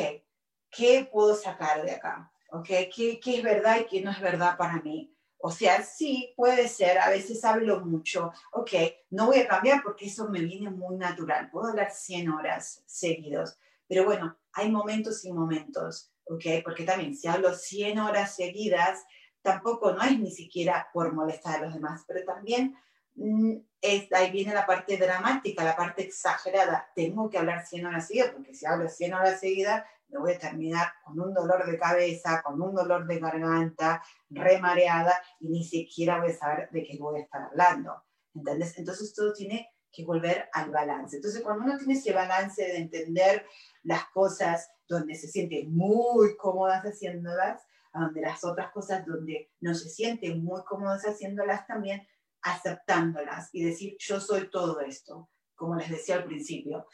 [0.70, 2.32] ¿qué puedo sacar de acá?
[2.50, 2.66] ¿Ok?
[2.94, 5.11] ¿Qué, ¿Qué es verdad y qué no es verdad para mí?
[5.44, 8.70] O sea, sí, puede ser, a veces hablo mucho, ok,
[9.10, 13.58] no voy a cambiar porque eso me viene muy natural, puedo hablar 100 horas seguidos,
[13.88, 19.04] pero bueno, hay momentos y momentos, ok, porque también si hablo 100 horas seguidas,
[19.42, 22.76] tampoco no es ni siquiera por molestar a los demás, pero también
[23.16, 28.06] mm, es, ahí viene la parte dramática, la parte exagerada, tengo que hablar 100 horas
[28.06, 31.78] seguidas, porque si hablo 100 horas seguidas, me voy a terminar con un dolor de
[31.78, 36.98] cabeza, con un dolor de garganta, remareada y ni siquiera voy a saber de qué
[36.98, 38.02] voy a estar hablando.
[38.34, 38.78] ¿Entendés?
[38.78, 41.16] Entonces todo tiene que volver al balance.
[41.16, 43.46] Entonces cuando uno tiene ese balance de entender
[43.82, 49.88] las cosas donde se siente muy cómodas haciéndolas, donde las otras cosas donde no se
[49.88, 52.06] sienten muy cómodas haciéndolas también,
[52.42, 56.86] aceptándolas y decir, yo soy todo esto, como les decía al principio.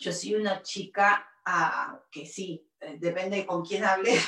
[0.00, 1.26] Yo soy una chica
[2.10, 4.18] que sí, eh, depende con quién hable,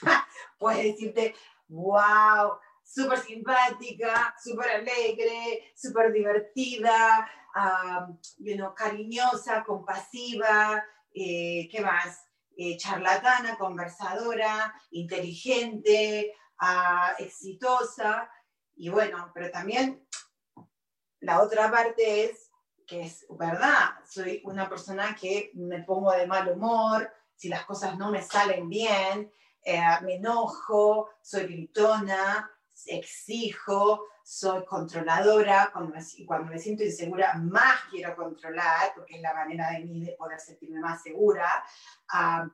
[0.58, 1.34] puedes decirte,
[1.68, 7.30] wow, súper simpática, súper alegre, súper divertida,
[8.74, 12.24] cariñosa, compasiva, eh, ¿qué más?
[12.56, 18.30] Eh, charlatana, conversadora, inteligente, ah, exitosa.
[18.76, 20.06] Y bueno, pero también
[21.20, 22.47] la otra parte es
[22.88, 27.98] que es verdad, soy una persona que me pongo de mal humor, si las cosas
[27.98, 29.30] no me salen bien,
[29.62, 32.50] eh, me enojo, soy gritona,
[32.86, 39.34] exijo, soy controladora, cuando me, cuando me siento insegura más quiero controlar, porque es la
[39.34, 41.62] manera de mí de poder sentirme más segura.
[42.08, 42.48] Ah,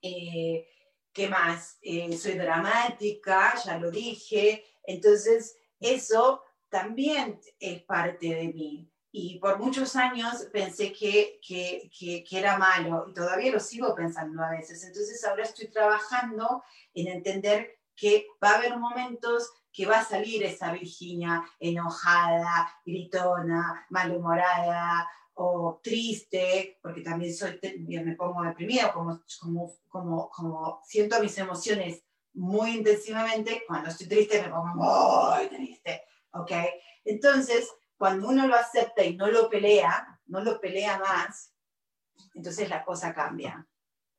[0.00, 0.64] eh,
[1.12, 1.78] ¿Qué más?
[1.82, 9.58] Eh, soy dramática, ya lo dije, entonces eso también es parte de mí y por
[9.58, 14.84] muchos años pensé que, que, que, era malo y todavía lo sigo pensando a veces.
[14.84, 20.42] Entonces ahora estoy trabajando en entender que va a haber momentos que va a salir
[20.42, 29.74] esa Virginia enojada, gritona, malhumorada o triste, porque también soy, me pongo deprimida, como, como,
[29.88, 32.02] como, como siento mis emociones
[32.32, 36.02] muy intensivamente, cuando estoy triste me pongo muy triste,
[36.32, 36.52] ¿ok?
[37.04, 41.54] Entonces, cuando uno lo acepta y no lo pelea, no lo pelea más,
[42.34, 43.66] entonces la cosa cambia.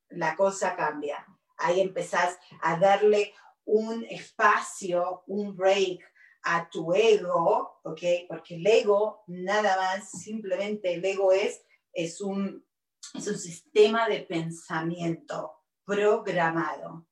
[0.10, 1.26] La cosa cambia.
[1.58, 3.34] Ahí empezás a darle
[3.66, 6.00] un espacio, un break
[6.44, 8.02] a tu ego, ¿ok?
[8.28, 11.62] Porque el ego, nada más, simplemente el ego es,
[11.94, 12.66] es, un,
[13.14, 17.06] es un sistema de pensamiento programado.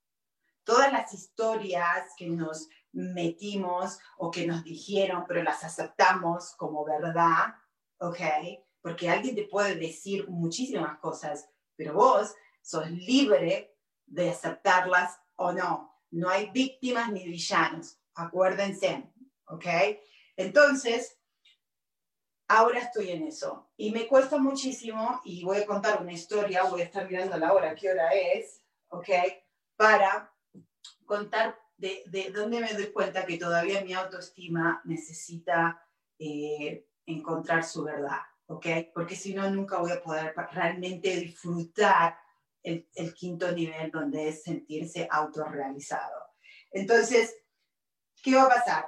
[0.63, 7.55] Todas las historias que nos metimos o que nos dijeron, pero las aceptamos como verdad,
[7.99, 8.19] ¿ok?
[8.81, 13.75] Porque alguien te puede decir muchísimas cosas, pero vos sos libre
[14.05, 15.93] de aceptarlas o no.
[16.11, 19.11] No hay víctimas ni villanos, acuérdense,
[19.47, 19.65] ¿ok?
[20.37, 21.19] Entonces,
[22.47, 26.81] ahora estoy en eso y me cuesta muchísimo y voy a contar una historia, voy
[26.81, 29.09] a estar mirando la hora, qué hora es, ¿ok?
[29.75, 30.33] Para
[31.05, 35.81] contar de, de dónde me doy cuenta que todavía mi autoestima necesita
[36.17, 38.65] eh, encontrar su verdad, ¿ok?
[38.93, 42.17] Porque si no, nunca voy a poder realmente disfrutar
[42.63, 46.33] el, el, quinto nivel donde es sentirse autorrealizado.
[46.71, 47.35] Entonces,
[48.23, 48.85] ¿qué va a pasar?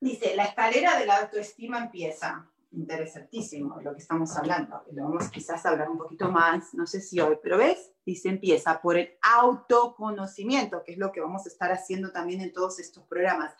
[0.00, 2.50] Dice, la escalera de la autoestima empieza.
[2.76, 4.82] Interesantísimo lo que estamos hablando.
[4.92, 8.28] Lo vamos quizás a hablar un poquito más, no sé si hoy, pero ves, dice,
[8.28, 12.78] empieza por el autoconocimiento, que es lo que vamos a estar haciendo también en todos
[12.78, 13.54] estos programas.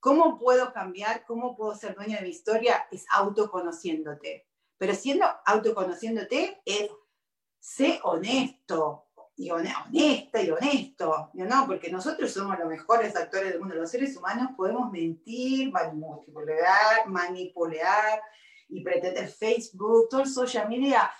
[0.00, 1.24] ¿Cómo puedo cambiar?
[1.24, 2.88] ¿Cómo puedo ser dueña de mi historia?
[2.90, 4.48] Es autoconociéndote.
[4.76, 6.90] Pero siendo autoconociéndote es
[7.60, 9.06] sé honesto,
[9.42, 11.66] y honesta y honesto, ¿no?
[11.66, 13.74] Porque nosotros somos los mejores actores del mundo.
[13.74, 18.22] Los seres humanos podemos mentir, manipular, manipular
[18.68, 21.10] y pretender Facebook, todo el social media,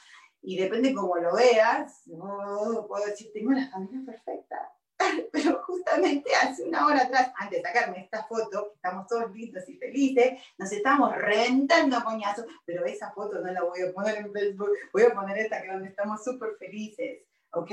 [0.41, 4.73] y depende cómo lo veas, no puedo decir, tengo la familia perfecta.
[5.33, 9.77] Pero justamente hace una hora atrás, antes de sacarme esta foto, estamos todos lindos y
[9.79, 14.71] felices, nos estamos rentando coñazos, pero esa foto no la voy a poner en Facebook,
[14.93, 17.23] voy a poner esta que donde estamos súper felices.
[17.53, 17.71] ¿ok?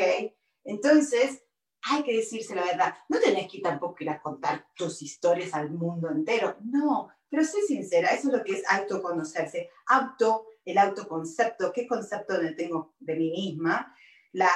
[0.69, 1.43] Entonces,
[1.81, 2.93] hay que decirse la verdad.
[3.07, 7.61] No tenés que tampoco ir a contar tus historias al mundo entero, no, pero sé
[7.63, 9.71] sincera, eso es lo que es autoconocerse.
[9.87, 13.95] Auto, el autoconcepto, ¿qué concepto tengo de mí misma?
[14.33, 14.49] La,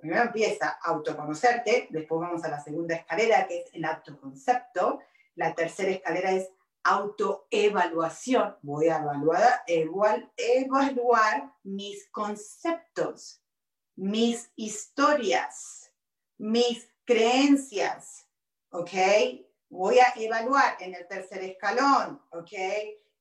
[0.00, 5.00] primero empieza autoconocerte, después vamos a la segunda escalera, que es el autoconcepto.
[5.36, 6.50] La tercera escalera es
[6.82, 8.56] autoevaluación.
[8.62, 9.62] Voy a evaluar,
[10.36, 13.40] evaluar mis conceptos
[13.98, 15.90] mis historias,
[16.38, 18.28] mis creencias,
[18.70, 18.92] ¿ok?
[19.68, 22.52] Voy a evaluar en el tercer escalón, ¿ok?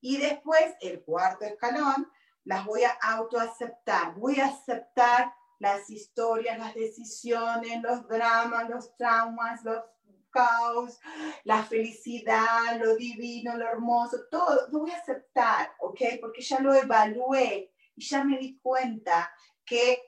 [0.02, 2.08] Y después, el cuarto escalón,
[2.44, 4.14] las voy a autoaceptar.
[4.16, 9.84] Voy a aceptar las historias, las decisiones, los dramas, los traumas, los
[10.30, 11.00] caos,
[11.44, 16.02] la felicidad, lo divino, lo hermoso, todo lo voy a aceptar, ¿ok?
[16.22, 19.32] Porque ya lo evalué y ya me di cuenta
[19.66, 20.07] que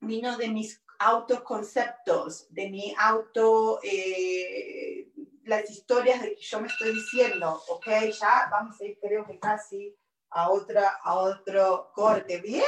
[0.00, 5.10] vino de mis autoconceptos, de mi auto, eh,
[5.44, 7.86] las historias de que yo me estoy diciendo, ok,
[8.18, 9.96] ya vamos a ir creo que casi
[10.30, 12.40] a, otra, a otro corte.
[12.40, 12.64] ¿Vieron?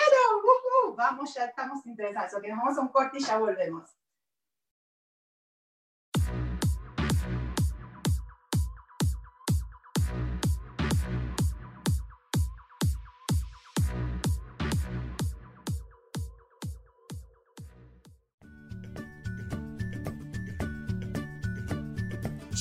[0.97, 2.35] vamos, ya estamos interesados.
[2.35, 3.91] Ok, nos vamos a un corte y ya volvemos.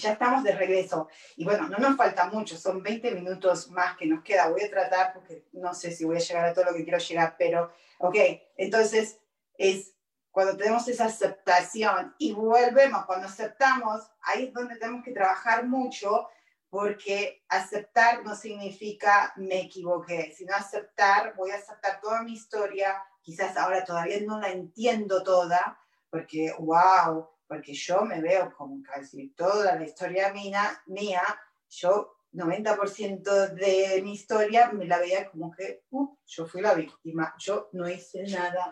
[0.00, 1.08] Ya estamos de regreso.
[1.36, 4.48] Y bueno, no nos falta mucho, son 20 minutos más que nos queda.
[4.48, 6.98] Voy a tratar, porque no sé si voy a llegar a todo lo que quiero
[6.98, 8.16] llegar, pero ok,
[8.56, 9.18] entonces
[9.56, 9.94] es
[10.30, 16.28] cuando tenemos esa aceptación y volvemos, cuando aceptamos, ahí es donde tenemos que trabajar mucho,
[16.68, 23.56] porque aceptar no significa me equivoqué, sino aceptar, voy a aceptar toda mi historia, quizás
[23.56, 25.78] ahora todavía no la entiendo toda,
[26.10, 31.20] porque wow, porque yo me veo como casi toda la historia mía, mía
[31.68, 37.34] yo 90% de mi historia me la veía como que uh, yo fui la víctima,
[37.40, 38.70] yo no hice nada.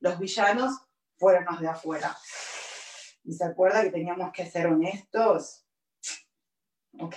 [0.00, 0.82] Los villanos
[1.16, 2.14] fueron los de afuera.
[3.24, 5.64] ¿Y se acuerda que teníamos que ser honestos?
[7.00, 7.16] ¿Ok?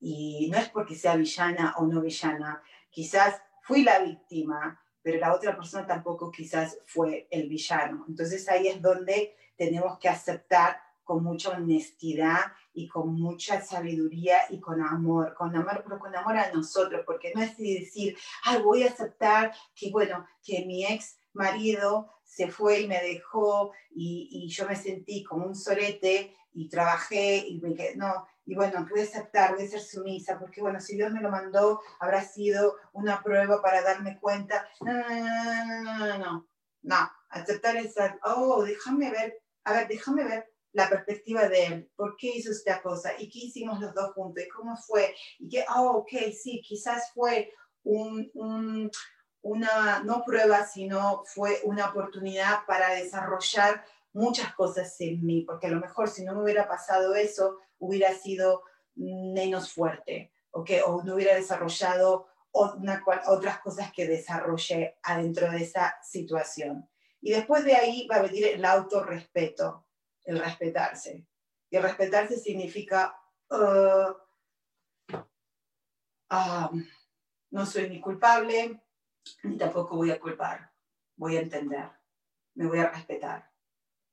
[0.00, 2.62] Y no es porque sea villana o no villana.
[2.90, 8.04] Quizás fui la víctima, pero la otra persona tampoco quizás fue el villano.
[8.08, 10.80] Entonces ahí es donde tenemos que aceptar
[11.10, 16.36] con mucha honestidad y con mucha sabiduría y con amor, con amor, pero con amor
[16.36, 21.18] a nosotros, porque no es decir, ay, voy a aceptar que, bueno, que mi ex
[21.32, 27.38] marido se fue y me dejó y, yo me sentí como un sorete y trabajé
[27.38, 31.12] y me quedé, no, y bueno, pude aceptar, a ser sumisa, porque bueno, si Dios
[31.12, 34.68] me lo mandó, habrá sido una prueba para darme cuenta.
[34.80, 36.48] No, no,
[36.82, 42.16] no, aceptar esa, oh, déjame ver, a ver, déjame ver la perspectiva de él, por
[42.16, 45.64] qué hizo esta cosa y qué hicimos los dos juntos y cómo fue y que,
[45.74, 47.52] oh, ok, sí, quizás fue
[47.82, 48.88] un,
[49.42, 55.70] una, no prueba, sino fue una oportunidad para desarrollar muchas cosas en mí, porque a
[55.70, 58.62] lo mejor si no me hubiera pasado eso, hubiera sido
[58.94, 60.80] menos fuerte, ¿okay?
[60.84, 66.88] o no hubiera desarrollado otras cosas que desarrollé adentro de esa situación.
[67.20, 69.86] Y después de ahí va a venir el autorrespeto,
[70.24, 71.26] el respetarse.
[71.70, 73.16] Y el respetarse significa,
[73.50, 74.12] uh,
[76.30, 76.84] um,
[77.50, 78.80] no soy ni culpable,
[79.42, 80.72] ni tampoco voy a culpar,
[81.16, 81.90] voy a entender,
[82.54, 83.50] me voy a respetar.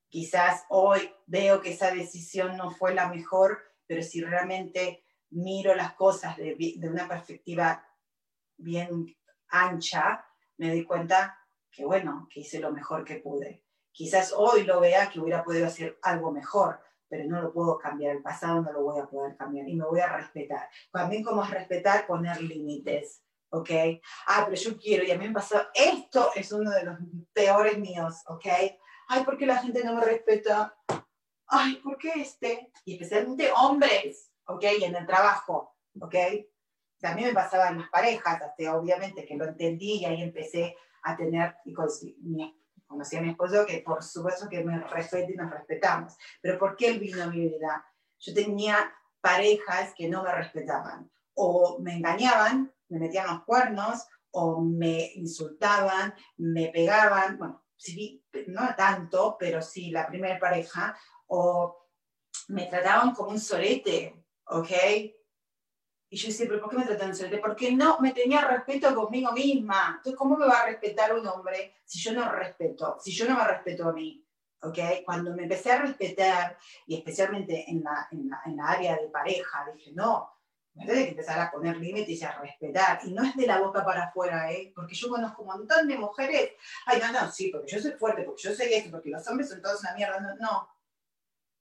[0.09, 5.93] Quizás hoy veo que esa decisión no fue la mejor, pero si realmente miro las
[5.93, 7.85] cosas de, de una perspectiva
[8.57, 9.05] bien
[9.49, 10.25] ancha,
[10.57, 11.37] me doy cuenta
[11.71, 13.63] que bueno, que hice lo mejor que pude.
[13.91, 18.15] Quizás hoy lo vea que hubiera podido hacer algo mejor, pero no lo puedo cambiar,
[18.15, 20.69] el pasado no lo voy a poder cambiar y me voy a respetar.
[20.91, 23.69] También como es respetar, poner límites, ¿ok?
[24.27, 26.97] Ah, pero yo quiero y a mí me pasó, esto es uno de los
[27.33, 28.45] peores míos, ¿ok?
[29.09, 30.75] Ay, ¿por qué la gente no me respeta?
[31.47, 32.71] Ay, ¿por qué este?
[32.85, 34.63] Y especialmente hombres, ¿ok?
[34.79, 36.15] Y en el trabajo, ¿ok?
[36.99, 41.15] También me pasaba en las parejas, hasta obviamente que lo entendí y ahí empecé a
[41.15, 41.87] tener, y con
[42.87, 46.17] conocí a mi esposo, que por supuesto que me respeta y nos respetamos.
[46.41, 47.85] Pero ¿por qué él vino a mi vida?
[48.19, 51.11] Yo tenía parejas que no me respetaban.
[51.33, 57.65] O me engañaban, me metían los cuernos, o me insultaban, me pegaban, bueno,
[58.47, 61.87] no tanto, pero sí la primera pareja, o
[62.49, 64.71] me trataban como un sorete, ¿ok?
[66.09, 69.33] Y yo decía, pero ¿por qué me tratan de Porque no me tenía respeto conmigo
[69.33, 69.95] misma.
[69.97, 73.35] Entonces, ¿cómo me va a respetar un hombre si yo no respeto, si yo no
[73.35, 74.23] me respeto a mí?
[74.61, 74.79] ¿ok?
[75.05, 79.09] Cuando me empecé a respetar, y especialmente en la, en la, en la área de
[79.09, 80.36] pareja, dije, no,
[80.77, 82.99] me tengo que empezar a poner límites y a respetar.
[83.03, 84.71] Y no es de la boca para afuera, ¿eh?
[84.75, 86.51] Porque yo conozco un montón de mujeres,
[86.85, 89.49] ay, no, no, sí, porque yo soy fuerte, porque yo soy esto, porque los hombres
[89.49, 90.19] son todos una mierda.
[90.19, 90.69] No, no.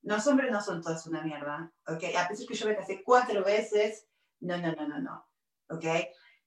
[0.02, 2.04] Los hombres no son todos una mierda, ¿ok?
[2.16, 4.06] A pesar que yo me casé cuatro veces
[4.40, 5.26] no, no, no, no, no.
[5.68, 5.84] ¿Ok?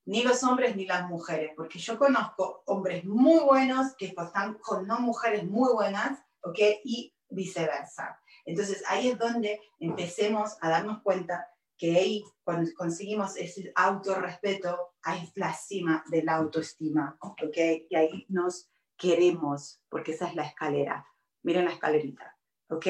[0.06, 4.88] Ni los hombres ni las mujeres, porque yo conozco hombres muy buenos que están con
[4.88, 6.60] no mujeres muy buenas, ¿ok?
[6.84, 8.20] Y viceversa.
[8.46, 11.48] Entonces ahí es donde empecemos a darnos cuenta
[11.80, 17.58] que ahí, cuando conseguimos ese autorrespeto, ahí la cima de la autoestima, ¿ok?
[17.90, 21.08] Y ahí nos queremos, porque esa es la escalera.
[21.42, 22.86] Miren la escalerita, ¿ok?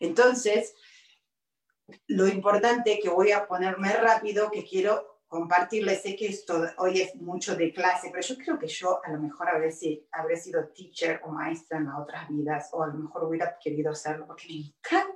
[0.00, 0.74] Entonces,
[2.08, 7.14] lo importante que voy a ponerme rápido, que quiero compartirles, sé que esto hoy es
[7.14, 9.72] mucho de clase, pero yo creo que yo a lo mejor habré,
[10.10, 14.26] habré sido teacher o maestra en otras vidas, o a lo mejor hubiera querido hacerlo
[14.26, 15.15] porque me encanta.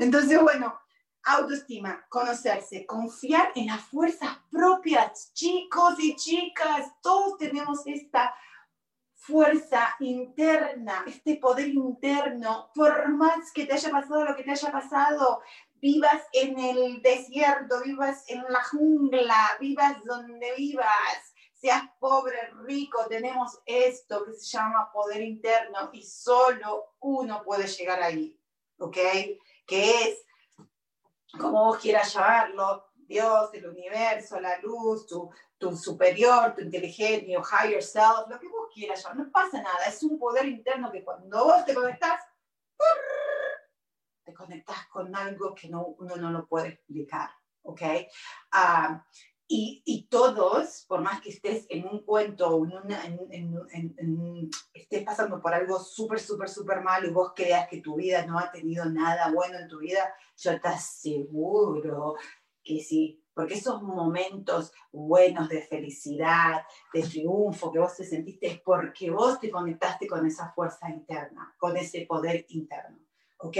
[0.00, 0.80] Entonces, bueno,
[1.24, 8.34] autoestima, conocerse, confiar en las fuerzas propias, chicos y chicas, todos tenemos esta
[9.12, 14.72] fuerza interna, este poder interno, por más que te haya pasado lo que te haya
[14.72, 15.42] pasado,
[15.82, 23.60] vivas en el desierto, vivas en la jungla, vivas donde vivas, seas pobre, rico, tenemos
[23.66, 28.34] esto que se llama poder interno y solo uno puede llegar ahí,
[28.78, 28.96] ¿ok?
[29.70, 30.26] Que es,
[31.38, 37.42] como vos quieras llamarlo, Dios, el universo, la luz, tu, tu superior, tu inteligente, o
[37.42, 41.44] higher self, lo que vos quieras, no pasa nada, es un poder interno que cuando
[41.44, 42.20] vos te conectás,
[44.24, 47.30] te conectas con algo que no, uno no lo puede explicar,
[47.62, 47.82] ¿ok?
[48.50, 49.06] Ah,
[49.52, 55.52] y, y, todos, por más que estés en un cuento o en estés pasando por
[55.52, 59.32] algo súper, súper, súper malo y vos creas que tu vida no ha tenido nada
[59.32, 62.14] bueno en tu vida, yo te aseguro
[62.62, 66.62] que sí, porque esos momentos buenos de felicidad,
[66.94, 71.56] de triunfo que vos te sentiste es porque vos te conectaste con esa fuerza interna,
[71.58, 73.00] con ese poder interno.
[73.38, 73.56] ¿ok?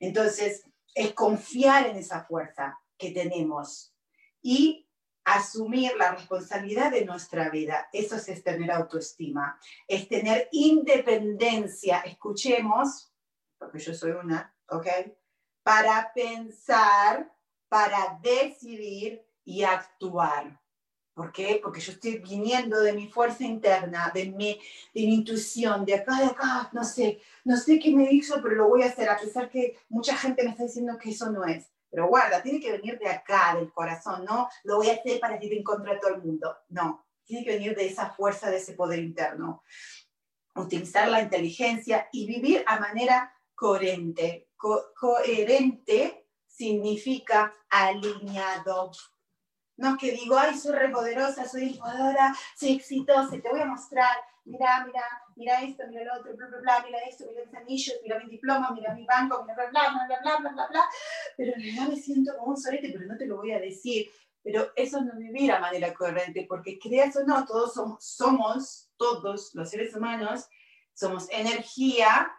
[0.00, 0.64] Entonces,
[0.94, 3.94] es confiar en esa fuerza que tenemos
[4.40, 4.87] y
[5.34, 7.88] asumir la responsabilidad de nuestra vida.
[7.92, 12.00] Eso es tener autoestima, es tener independencia.
[12.00, 13.12] Escuchemos,
[13.58, 14.86] porque yo soy una, ¿ok?
[15.62, 17.32] Para pensar,
[17.68, 20.60] para decidir y actuar.
[21.14, 21.58] ¿Por qué?
[21.60, 24.60] Porque yo estoy viniendo de mi fuerza interna, de mi,
[24.94, 28.68] de intuición, de acá, de acá, no sé, no sé qué me hizo, pero lo
[28.68, 31.72] voy a hacer, a pesar que mucha gente me está diciendo que eso no es.
[31.90, 35.42] Pero guarda, tiene que venir de acá, del corazón, no lo voy a hacer para
[35.42, 36.56] ir en contra de todo el mundo.
[36.68, 39.62] No, tiene que venir de esa fuerza, de ese poder interno.
[40.54, 44.48] Utilizar la inteligencia y vivir a manera coherente.
[44.56, 48.90] coherente significa alineado
[49.78, 54.10] no que digo, ay, soy re poderosa, soy empoderadora, soy exitosa, te voy a mostrar,
[54.48, 55.02] mira, mira,
[55.36, 58.30] mira esto, mira lo otro, bla, bla, bla, mira esto, mira mis anillos, mira mi
[58.30, 60.84] diploma, mira mi banco, mira bla, bla, bla, bla, bla, bla, bla,
[61.36, 64.10] pero en realidad me siento como un solete, pero no te lo voy a decir.
[64.42, 69.54] Pero eso no vivir a manera corriente, porque creas o no, todos somos, somos, todos
[69.54, 70.48] los seres humanos,
[70.94, 72.32] somos energía,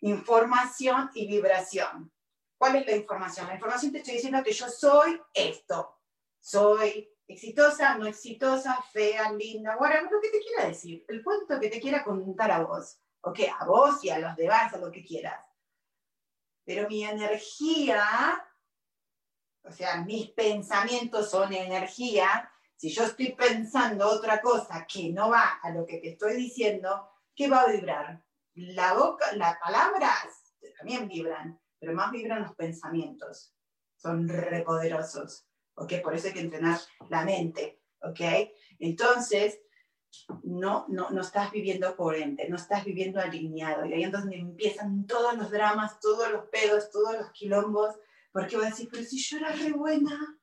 [0.00, 2.10] información y vibración.
[2.56, 3.46] ¿Cuál es la información?
[3.48, 5.98] La información te estoy diciendo que yo soy esto,
[6.40, 11.68] soy exitosa, no exitosa, fea, linda, bueno, lo que te quiera decir, el cuento que
[11.68, 15.04] te quiera contar a vos, ok, a vos y a los demás, a lo que
[15.04, 15.44] quieras.
[16.64, 18.04] Pero mi energía,
[19.62, 25.58] o sea, mis pensamientos son energía, si yo estoy pensando otra cosa que no va
[25.62, 28.22] a lo que te estoy diciendo, ¿qué va a vibrar?
[28.54, 30.46] La boca, las palabras
[30.76, 33.54] también vibran, pero más vibran los pensamientos.
[33.96, 35.45] Son repoderosos.
[35.76, 35.94] ¿Ok?
[36.02, 38.20] Por eso hay que entrenar la mente, ¿ok?
[38.78, 39.60] Entonces,
[40.42, 43.84] no, no, no estás viviendo coherente, no estás viviendo alineado.
[43.86, 47.94] Y ahí es donde empiezan todos los dramas, todos los pedos, todos los quilombos,
[48.32, 50.40] porque voy a decir, pero si yo era re buena,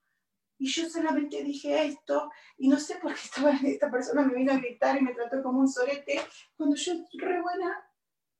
[0.57, 4.53] y yo solamente dije esto, y no sé por qué estaba, esta persona me vino
[4.53, 6.21] a gritar y me trató como un sorete,
[6.55, 7.85] cuando yo re buena.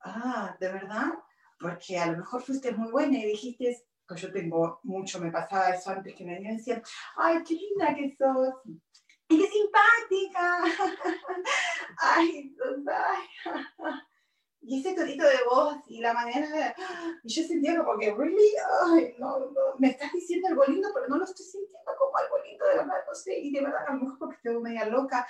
[0.01, 1.13] Ah, ¿de verdad?
[1.59, 3.83] Porque a lo mejor fuiste muy buena y dijiste,
[4.15, 6.83] yo tengo mucho, me pasaba eso antes que me decían,
[7.17, 8.53] ay, qué linda que sos,
[9.29, 10.63] y qué simpática,
[11.97, 12.55] ay,
[12.87, 13.23] ay,
[14.61, 16.73] y ese tonito de voz y la manera de,
[17.23, 18.51] y yo sentía como que, really,
[18.85, 22.37] ay, no, no, me estás diciendo algo lindo, pero no lo estoy sintiendo como algo
[22.43, 25.25] lindo, de verdad, no sé, y de verdad, a lo mejor porque estoy media loca,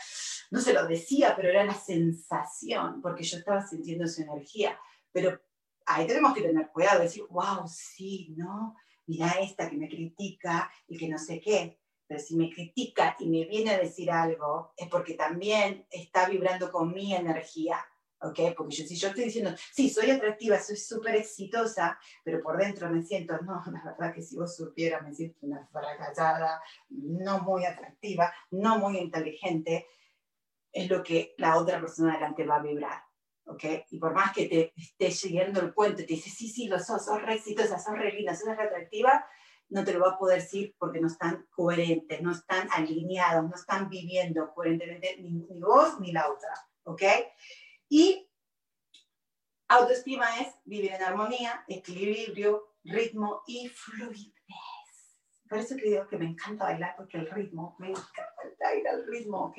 [0.52, 4.78] no se lo decía, pero era la sensación, porque yo estaba sintiendo su energía,
[5.12, 5.40] pero
[5.86, 8.76] ahí tenemos que tener cuidado, decir, wow, sí, no,
[9.06, 11.80] mira esta que me critica y que no sé qué.
[12.08, 16.72] Pero si me critica y me viene a decir algo, es porque también está vibrando
[16.72, 17.84] con mi energía,
[18.20, 18.40] ¿ok?
[18.56, 22.90] Porque yo, si yo estoy diciendo, sí, soy atractiva, soy súper exitosa, pero por dentro
[22.90, 27.66] me siento, no, la verdad que si vos supieras, me siento una fracasada, no muy
[27.66, 29.88] atractiva, no muy inteligente,
[30.72, 33.04] es lo que la otra persona delante va a vibrar.
[33.46, 33.64] ¿Ok?
[33.92, 37.06] Y por más que te esté siguiendo el cuento te dice, sí, sí, lo sos,
[37.06, 38.50] sos re exitosa, sos re linda, sos
[39.70, 43.56] no te lo va a poder decir porque no están coherentes, no están alineados, no
[43.56, 47.02] están viviendo coherentemente ni, ni vos ni la otra, ¿ok?
[47.90, 48.30] Y
[49.68, 54.34] autoestima es vivir en armonía, equilibrio, ritmo y fluidez.
[55.50, 59.06] Por eso que digo que me encanta bailar, porque el ritmo, me encanta ir al
[59.08, 59.58] ritmo, ¿ok?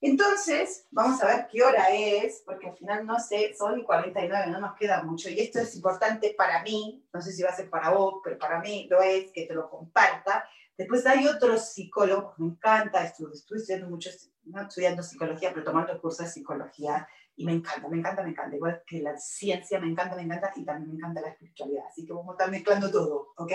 [0.00, 4.60] Entonces, vamos a ver qué hora es, porque al final no sé, son 49, no
[4.60, 5.28] nos queda mucho.
[5.28, 8.38] Y esto es importante para mí, no sé si va a ser para vos, pero
[8.38, 10.48] para mí lo es, que te lo comparta.
[10.76, 14.10] Después hay otros psicólogos, me encanta, estuve, estudiando mucho,
[14.44, 18.54] no estudiando psicología, pero tomando cursos de psicología, y me encanta, me encanta, me encanta.
[18.54, 21.84] Igual que la ciencia me encanta, me encanta, y también me encanta la espiritualidad.
[21.88, 23.52] Así que vamos a estar mezclando todo, ¿ok?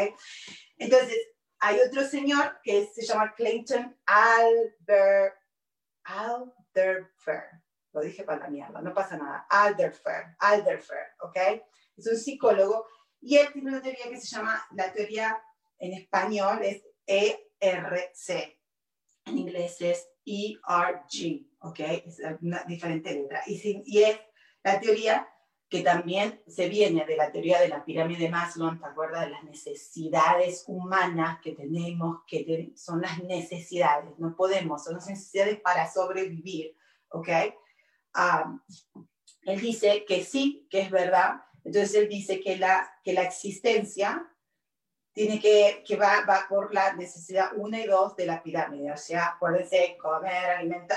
[0.77, 1.17] Entonces,
[1.59, 5.42] hay otro señor que se llama Clayton Albert
[6.03, 7.63] Alderfer.
[7.91, 9.45] Lo dije para la mierda, no pasa nada.
[9.49, 11.37] Alderfer, Alderfer, ¿ok?
[11.95, 12.87] Es un psicólogo
[13.21, 15.41] y él tiene una teoría que se llama, la teoría
[15.77, 18.59] en español es ERC.
[19.25, 21.79] en inglés es ERG, ¿ok?
[21.79, 23.43] Es una diferente letra.
[23.45, 24.19] Y, y es
[24.63, 25.27] la teoría
[25.73, 29.25] que también se viene de la teoría de la pirámide de Maslow, ¿te acuerdas?
[29.25, 35.59] De las necesidades humanas que tenemos, que son las necesidades, no podemos, son las necesidades
[35.61, 36.77] para sobrevivir,
[37.09, 37.27] ¿ok?
[38.13, 38.55] Ah,
[39.45, 44.31] él dice que sí, que es verdad, entonces él dice que la, que la existencia
[45.11, 48.97] tiene que, que va, va por la necesidad 1 y 2 de la pirámide, o
[48.97, 50.51] sea, acuérdense, comer,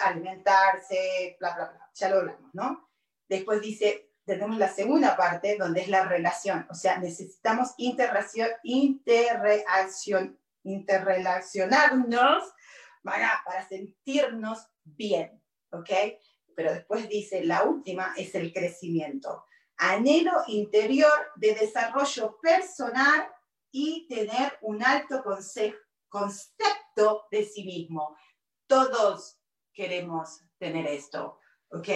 [0.04, 2.90] alimentarse, bla, bla, bla, ya lo hablamos, ¿no?
[3.26, 6.66] Después dice, tenemos la segunda parte, donde es la relación.
[6.68, 12.42] O sea, necesitamos interrelación, interrelación, interrelacionarnos
[13.02, 15.90] para, para sentirnos bien, ¿ok?
[16.56, 19.44] Pero después dice, la última es el crecimiento.
[19.76, 23.28] Anhelo interior de desarrollo personal
[23.70, 25.22] y tener un alto
[26.08, 28.16] concepto de sí mismo.
[28.66, 29.38] Todos
[29.72, 31.88] queremos tener esto, ¿ok?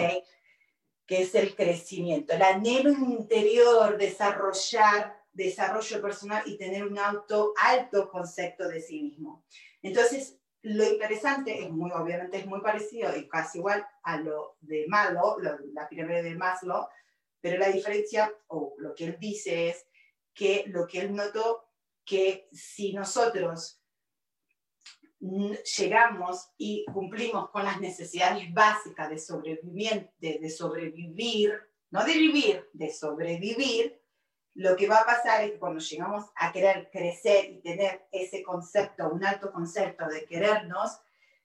[1.11, 8.09] Que es el crecimiento, el anhelo interior, desarrollar desarrollo personal y tener un alto, alto
[8.09, 9.43] concepto de sí mismo.
[9.81, 14.85] Entonces, lo interesante es muy, obviamente es muy parecido y casi igual a lo de
[14.87, 15.37] Maslow,
[15.73, 16.87] la pirámide de Maslow,
[17.41, 19.85] pero la diferencia, o lo que él dice es
[20.33, 21.65] que lo que él notó,
[22.05, 23.80] que si nosotros
[25.21, 31.53] llegamos y cumplimos con las necesidades básicas de sobrevivir, de, sobrevivir,
[31.91, 34.01] no de vivir, de sobrevivir,
[34.55, 38.43] lo que va a pasar es que cuando llegamos a querer crecer y tener ese
[38.43, 40.99] concepto, un alto concepto de querernos,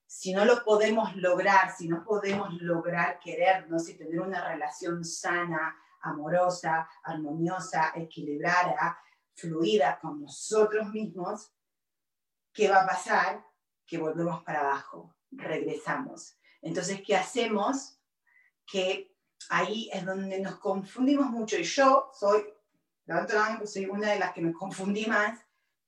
[0.07, 5.77] si no lo podemos lograr, si no podemos lograr querernos y tener una relación sana,
[6.01, 8.99] amorosa, armoniosa, equilibrada,
[9.35, 11.53] fluida con nosotros mismos,
[12.53, 13.45] ¿qué va a pasar?
[13.87, 16.39] Que volvemos para abajo, regresamos.
[16.63, 18.01] Entonces, ¿qué hacemos?
[18.67, 19.15] Que
[19.51, 21.57] ahí es donde nos confundimos mucho.
[21.57, 22.45] Y yo soy,
[23.05, 25.39] la mano, soy una de las que me confundí más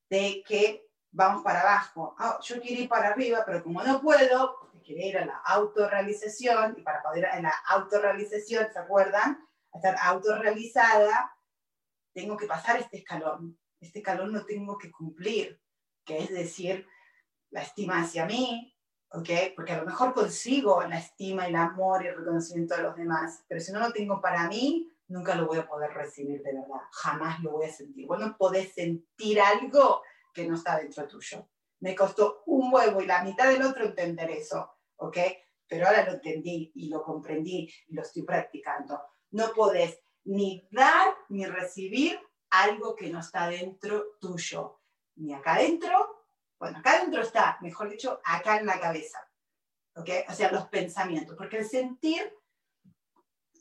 [0.08, 2.14] de que vamos para abajo.
[2.18, 6.76] Ah, yo quiero ir para arriba, pero como no puedo, quiero ir a la autorrealización,
[6.78, 9.46] y para poder en la autorrealización, ¿se acuerdan?
[9.72, 11.34] A estar autorrealizada,
[12.14, 13.58] tengo que pasar este escalón.
[13.80, 15.60] Este escalón no tengo que cumplir,
[16.04, 16.86] que es decir,
[17.50, 18.74] la estima hacia mí,
[19.10, 19.28] ¿ok?
[19.56, 23.44] Porque a lo mejor consigo la estima, el amor y el reconocimiento de los demás,
[23.48, 26.80] pero si no lo tengo para mí, nunca lo voy a poder recibir de verdad,
[26.92, 28.06] jamás lo voy a sentir.
[28.06, 31.48] Bueno, podés sentir algo que no está dentro tuyo.
[31.80, 35.16] Me costó un huevo y la mitad del otro entender eso, ¿ok?
[35.66, 39.00] Pero ahora lo entendí y lo comprendí y lo estoy practicando.
[39.30, 42.18] No podés ni dar ni recibir
[42.50, 44.80] algo que no está dentro tuyo,
[45.16, 46.17] ni acá adentro
[46.58, 49.18] bueno, acá adentro está, mejor dicho, acá en la cabeza.
[49.94, 50.10] ¿Ok?
[50.28, 51.36] O sea, los pensamientos.
[51.36, 52.32] Porque el sentir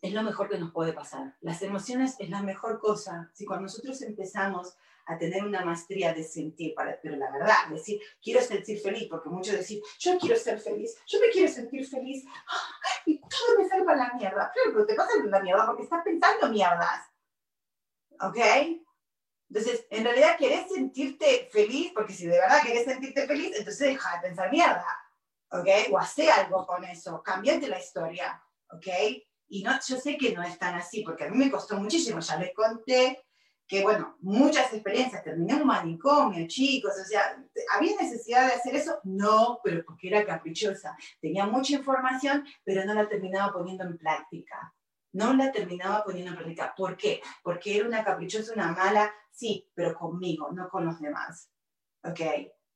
[0.01, 1.35] es lo mejor que nos puede pasar.
[1.41, 3.31] Las emociones es la mejor cosa.
[3.33, 4.75] Si cuando nosotros empezamos
[5.05, 9.29] a tener una maestría de sentir, para, pero la verdad, decir, quiero sentir feliz, porque
[9.29, 12.25] muchos decir, yo quiero ser feliz, yo me quiero sentir feliz,
[13.05, 14.51] y todo me salva la mierda.
[14.53, 17.05] pero te pasa la mierda porque estás pensando mierdas.
[18.19, 18.37] ¿Ok?
[19.49, 24.15] Entonces, en realidad querés sentirte feliz, porque si de verdad querés sentirte feliz, entonces deja
[24.15, 24.85] de pensar mierda,
[25.51, 25.67] ¿ok?
[25.91, 28.87] O hace algo con eso, cambiate la historia, ¿ok?
[29.49, 32.19] Y no, yo sé que no es tan así, porque a mí me costó muchísimo,
[32.19, 33.23] ya les conté
[33.65, 37.37] que, bueno, muchas experiencias, terminé en un manicomio, chicos, o sea,
[37.73, 38.99] ¿había necesidad de hacer eso?
[39.03, 44.73] No, pero porque era caprichosa, tenía mucha información, pero no la terminaba poniendo en práctica
[45.18, 46.74] no la terminaba poniendo en práctica.
[46.78, 47.22] ¿Por qué?
[47.41, 51.49] Porque era una caprichosa, una mala, sí, pero conmigo, no con los demás.
[52.03, 52.20] ¿Ok?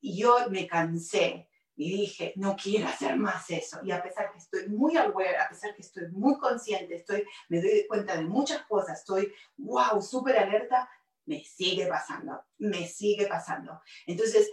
[0.01, 3.79] Y yo me cansé y dije, no quiero hacer más eso.
[3.83, 7.61] Y a pesar que estoy muy aware, a pesar que estoy muy consciente, estoy, me
[7.61, 10.89] doy cuenta de muchas cosas, estoy, wow, súper alerta,
[11.25, 13.79] me sigue pasando, me sigue pasando.
[14.07, 14.49] Entonces,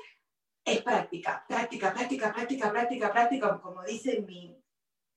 [0.62, 4.57] es práctica, práctica, práctica, práctica, práctica, práctica, como dice mi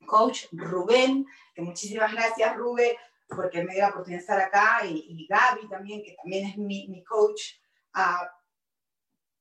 [0.05, 2.95] coach Rubén, que muchísimas gracias Rubén,
[3.27, 6.57] porque me dio la oportunidad de estar acá, y, y Gaby también, que también es
[6.57, 7.55] mi, coach.
[7.95, 8.25] Uh,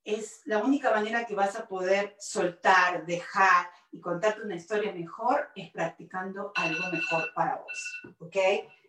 [0.05, 5.51] es la única manera que vas a poder soltar, dejar y contarte una historia mejor
[5.55, 8.37] es practicando algo mejor para vos, ¿ok?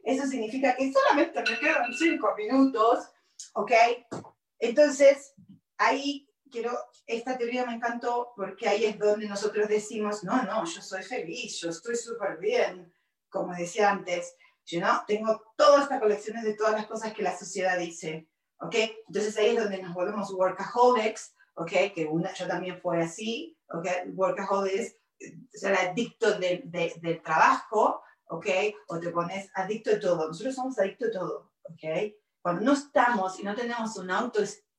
[0.03, 3.11] Eso significa que solamente me quedan cinco minutos,
[3.53, 3.71] ¿ok?
[4.59, 5.33] Entonces,
[5.77, 6.77] ahí quiero,
[7.07, 11.59] esta teoría me encantó porque ahí es donde nosotros decimos, no, no, yo soy feliz,
[11.59, 12.93] yo estoy súper bien,
[13.29, 14.35] como decía antes,
[14.65, 18.27] yo no, tengo todas estas colecciones de todas las cosas que la sociedad dice,
[18.59, 18.75] ¿ok?
[19.07, 21.71] Entonces ahí es donde nos volvemos workaholics, ¿ok?
[21.95, 23.87] Que una, yo también fue así, ¿ok?
[24.13, 24.95] Workaholic
[25.51, 26.63] ser adicto de,
[27.01, 28.47] del trabajo, ¿ok?
[28.87, 30.27] O te pones adicto a todo.
[30.27, 32.13] Nosotros somos adictos a todo, ¿ok?
[32.41, 34.70] Cuando no estamos y no tenemos una autoestima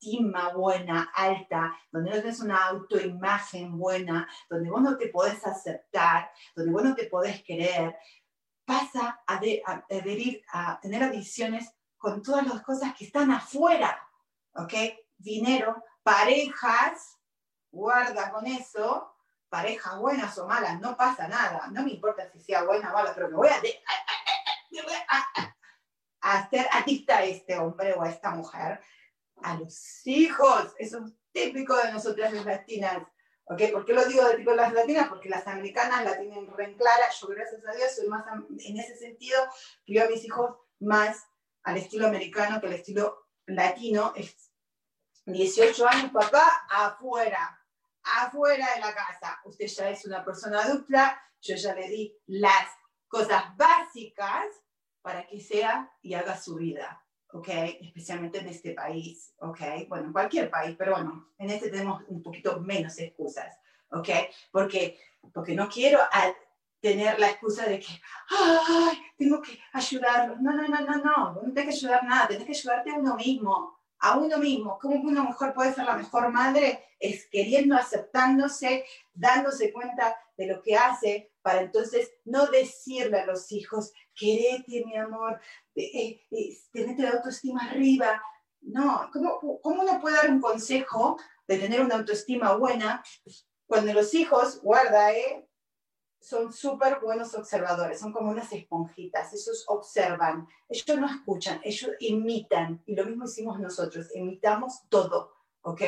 [0.55, 6.71] buena, alta, donde no tienes una autoimagen buena, donde vos no te podés aceptar, donde
[6.71, 7.95] vos no te podés querer,
[8.65, 14.09] pasa a, a adherir, a tener adicciones con todas las cosas que están afuera,
[14.55, 14.73] ¿ok?
[15.17, 17.17] Dinero, parejas,
[17.71, 19.13] guarda con eso,
[19.49, 21.67] parejas buenas o malas, no pasa nada.
[21.71, 23.61] No me importa si sea buena o mala, pero me voy a,
[26.21, 28.81] a, hacer adicta a este hombre o a esta mujer.
[29.43, 33.03] A los hijos, eso es típico de nosotras las latinas.
[33.45, 33.61] ¿ok?
[33.71, 35.09] ¿Por qué lo digo de tipo las latinas?
[35.09, 37.05] Porque las americanas la tienen re clara.
[37.19, 38.25] Yo, gracias a Dios, soy más
[38.59, 39.39] en ese sentido,
[39.85, 41.23] crio a mis hijos más
[41.63, 44.13] al estilo americano que al estilo latino.
[44.15, 44.51] Es
[45.25, 47.59] 18 años, papá, afuera
[48.03, 49.39] afuera de la casa.
[49.45, 52.67] Usted ya es una persona adulta, yo ya le di las
[53.07, 54.45] cosas básicas
[55.01, 57.02] para que sea y haga su vida,
[57.33, 57.49] ¿ok?
[57.81, 59.59] Especialmente en este país, ¿ok?
[59.87, 63.59] Bueno, en cualquier país, pero bueno, en este tenemos un poquito menos excusas,
[63.89, 64.09] ¿ok?
[64.51, 64.99] Porque,
[65.33, 65.99] porque no quiero
[66.79, 70.35] tener la excusa de que, ay, tengo que ayudarlo.
[70.41, 73.15] No, no, no, no, no, no tienes que ayudar nada, tienes que ayudarte a uno
[73.15, 74.77] mismo, a uno mismo.
[74.79, 76.85] ¿Cómo una mujer puede ser la mejor madre?
[76.99, 83.51] Es queriendo, aceptándose, dándose cuenta de lo que hace, para entonces no decirle a los
[83.51, 85.39] hijos, querete, mi amor,
[85.75, 88.21] eh, eh, tenete la autoestima arriba.
[88.61, 91.17] No, ¿cómo, ¿cómo uno puede dar un consejo
[91.47, 93.03] de tener una autoestima buena
[93.65, 95.47] cuando los hijos, guarda, eh,
[96.21, 102.81] son súper buenos observadores, son como unas esponjitas, ellos observan, ellos no escuchan, ellos imitan,
[102.85, 105.81] y lo mismo hicimos nosotros, imitamos todo, ¿ok?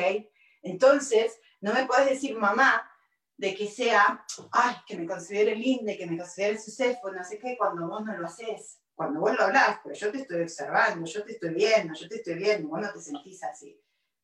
[0.62, 2.90] Entonces, no me puedes decir mamá
[3.36, 7.56] de que sea, ay, que me considere linda, que me considere suceso, no sé qué,
[7.58, 11.22] cuando vos no lo haces, cuando vos lo hablas, pero yo te estoy observando, yo
[11.22, 13.78] te estoy viendo, yo te estoy viendo, vos no te sentís así.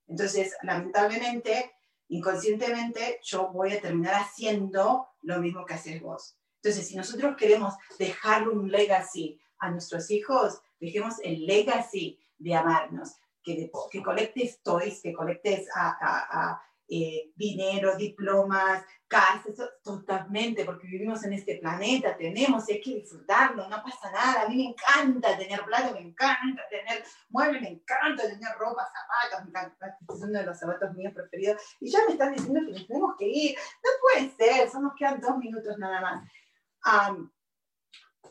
[0.06, 1.72] Entonces, lamentablemente,
[2.08, 6.38] inconscientemente yo voy a terminar haciendo lo mismo que haces vos.
[6.62, 13.14] Entonces, si nosotros queremos dejar un legacy a nuestros hijos, dejemos el legacy de amarnos,
[13.42, 21.34] que, que colectes toys, que colectes a eh, dinero, diplomas, casas, totalmente, porque vivimos en
[21.34, 24.42] este planeta, tenemos, hay que disfrutarlo, no pasa nada.
[24.42, 29.44] A mí me encanta tener plata, me encanta tener muebles, me encanta tener ropa, zapatos,
[29.44, 31.62] me encanta, este es uno de los zapatos míos preferidos.
[31.80, 33.56] Y ya me están diciendo que nos tenemos que ir.
[33.84, 36.28] No puede ser, solo nos quedan dos minutos nada más.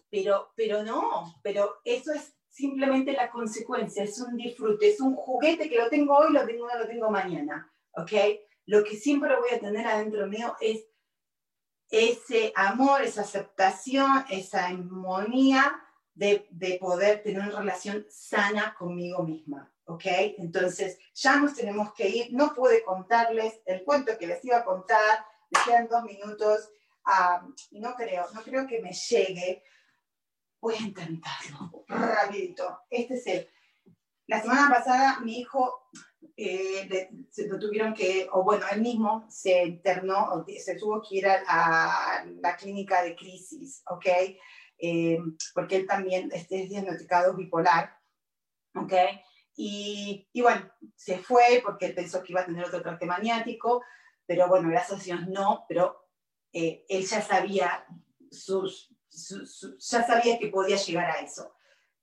[0.09, 5.69] pero, pero no, pero eso es simplemente la consecuencia, es un disfrute, es un juguete
[5.69, 7.71] que lo tengo hoy, lo tengo, lo tengo mañana.
[7.93, 8.11] ¿Ok?
[8.65, 10.85] Lo que siempre voy a tener adentro mío es
[11.89, 15.81] ese amor, esa aceptación, esa armonía
[16.13, 20.03] de, de, poder tener una relación sana conmigo misma, ¿ok?
[20.37, 22.33] Entonces, ya nos tenemos que ir.
[22.33, 26.69] No pude contarles el cuento que les iba a contar, me quedan dos minutos,
[27.71, 29.63] y no creo, no creo que me llegue.
[30.59, 32.81] Voy a intentarlo, rapidito.
[32.89, 33.49] Este es el...
[34.27, 35.89] La semana pasada mi hijo
[36.37, 41.27] eh, se lo tuvieron que, o bueno, él mismo se internó, se tuvo que ir
[41.27, 44.05] a, la clínica de crisis, ¿ok?
[44.77, 45.19] Eh,
[45.53, 47.95] porque él también es diagnosticado bipolar,
[48.75, 48.93] ¿ok?
[49.55, 53.83] Y, y, bueno, se fue porque él pensó que iba a tener otro trate maniático,
[54.25, 56.07] pero bueno, gracias a Dios no, pero
[56.53, 57.85] eh, él ya sabía,
[58.31, 61.53] sus, ya sabía que podía llegar a eso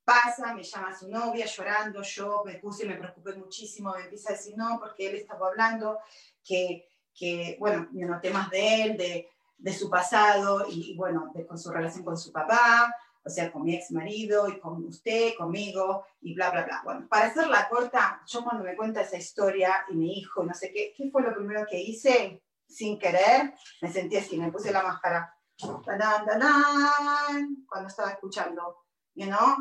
[0.09, 4.37] pasa, me llama su novia llorando, yo me puse, me preocupé muchísimo, me empieza a
[4.37, 5.99] decir no, porque él estaba hablando,
[6.43, 7.87] que, que bueno,
[8.23, 9.29] temas de él, de,
[9.59, 13.65] de su pasado y, bueno, de, con su relación con su papá, o sea, con
[13.65, 16.81] mi ex marido y con usted, conmigo y bla, bla, bla.
[16.83, 20.73] Bueno, para hacerla corta, yo cuando me cuenta esa historia y mi hijo, no sé
[20.73, 22.43] qué, ¿qué fue lo primero que hice?
[22.67, 23.53] Sin querer,
[23.83, 25.35] me sentí así, me puse la máscara.
[27.69, 28.79] cuando estaba escuchando,
[29.15, 29.57] you know?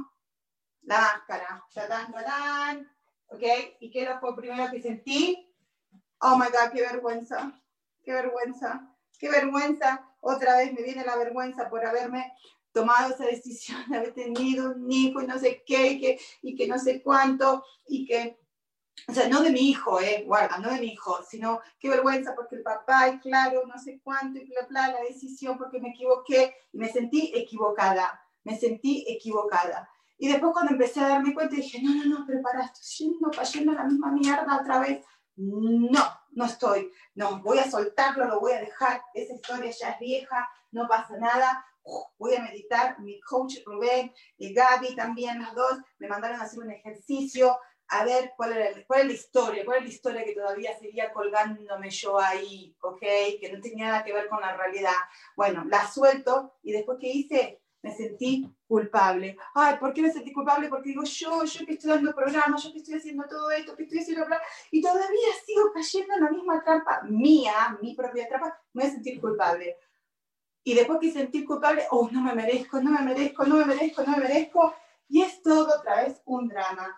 [0.88, 1.64] La máscara.
[1.74, 2.92] Tatán, tatán.
[3.28, 3.44] ¿Ok?
[3.82, 5.54] ¿Y qué fue lo primero que sentí?
[6.22, 7.52] Oh my God, qué vergüenza.
[8.04, 8.96] Qué vergüenza.
[9.20, 10.10] Qué vergüenza.
[10.22, 12.34] Otra vez me viene la vergüenza por haberme
[12.72, 16.56] tomado esa decisión de haber tenido un hijo y no sé qué, y que, y
[16.56, 18.40] que no sé cuánto, y que,
[19.08, 22.36] o sea, no de mi hijo, eh, guarda, no de mi hijo, sino qué vergüenza
[22.36, 25.90] porque el papá, y claro, no sé cuánto, y bla, bla, la decisión porque me
[25.90, 29.90] equivoqué, y me sentí equivocada, me sentí equivocada.
[30.18, 33.30] Y después cuando empecé a darme cuenta dije, no, no, no, pero para, estoy yendo,
[33.30, 35.06] cayendo la misma mierda otra vez.
[35.36, 40.00] no, no estoy, no, voy a soltarlo, lo voy a dejar, esa historia ya es
[40.00, 41.66] vieja, no pasa nada,
[42.18, 46.60] voy a meditar, mi coach Rubén y Gaby también, los dos, me mandaron a hacer
[46.60, 47.58] un ejercicio,
[47.90, 51.12] a ver cuál, era, cuál es la historia, cuál es la historia que todavía seguía
[51.14, 53.00] colgándome yo ahí, ¿ok?
[53.00, 54.92] Que no tenía nada que ver con la realidad.
[55.36, 59.38] Bueno, la suelto y después que hice, me sentí culpable.
[59.54, 60.68] Ay, ¿por qué me sentí culpable?
[60.68, 63.84] Porque digo, yo, yo que estoy dando programas, yo que estoy haciendo todo esto, que
[63.84, 64.26] estoy haciendo
[64.72, 68.94] y todavía sigo cayendo en la misma trampa mía, mi propia trampa, me voy a
[68.94, 69.78] sentir culpable.
[70.64, 74.04] Y después que sentí culpable, oh, no me merezco, no me merezco, no me merezco,
[74.04, 74.76] no me merezco,
[75.08, 76.94] y es todo otra vez un drama.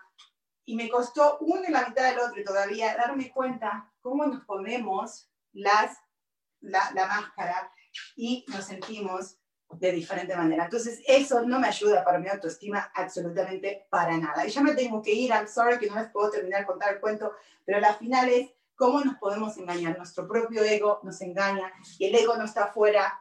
[0.64, 4.44] Y me costó uno y la mitad del otro y todavía darme cuenta cómo nos
[4.44, 5.96] ponemos las,
[6.60, 7.72] la, la máscara
[8.16, 9.39] y nos sentimos
[9.72, 10.64] de diferente manera.
[10.64, 14.46] Entonces, eso no me ayuda para mi autoestima absolutamente para nada.
[14.46, 16.94] Y ya me tengo que ir, I'm sorry que no les puedo terminar de contar
[16.94, 17.32] el cuento,
[17.64, 19.96] pero la final es cómo nos podemos engañar.
[19.96, 23.20] Nuestro propio ego nos engaña y el ego no está afuera,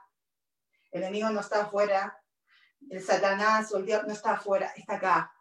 [0.91, 2.19] el enemigo no está afuera,
[2.89, 5.33] el satanás o el diablo no está afuera, está acá.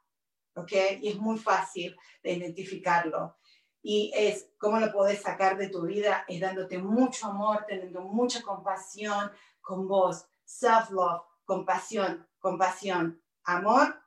[0.55, 0.73] ¿Ok?
[1.01, 3.39] Y es muy fácil de identificarlo.
[3.81, 8.43] Y es cómo lo puedes sacar de tu vida, es dándote mucho amor, teniendo mucha
[8.43, 9.31] compasión
[9.61, 14.03] con vos self-love, compasión, compasión, amor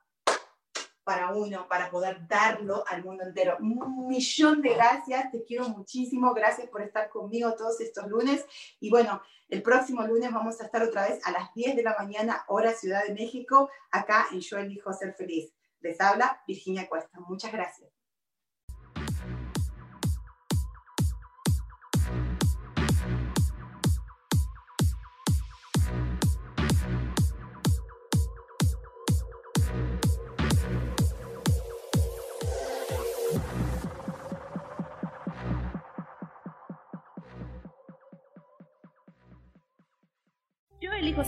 [1.04, 3.56] para uno, para poder darlo al mundo entero.
[3.60, 8.44] Un millón de gracias, te quiero muchísimo, gracias por estar conmigo todos estos lunes.
[8.80, 11.96] Y bueno, el próximo lunes vamos a estar otra vez a las 10 de la
[11.96, 15.52] mañana, hora Ciudad de México, acá en Yo elijo ser feliz.
[15.80, 17.18] Les habla Virginia Cuesta.
[17.20, 18.01] Muchas gracias.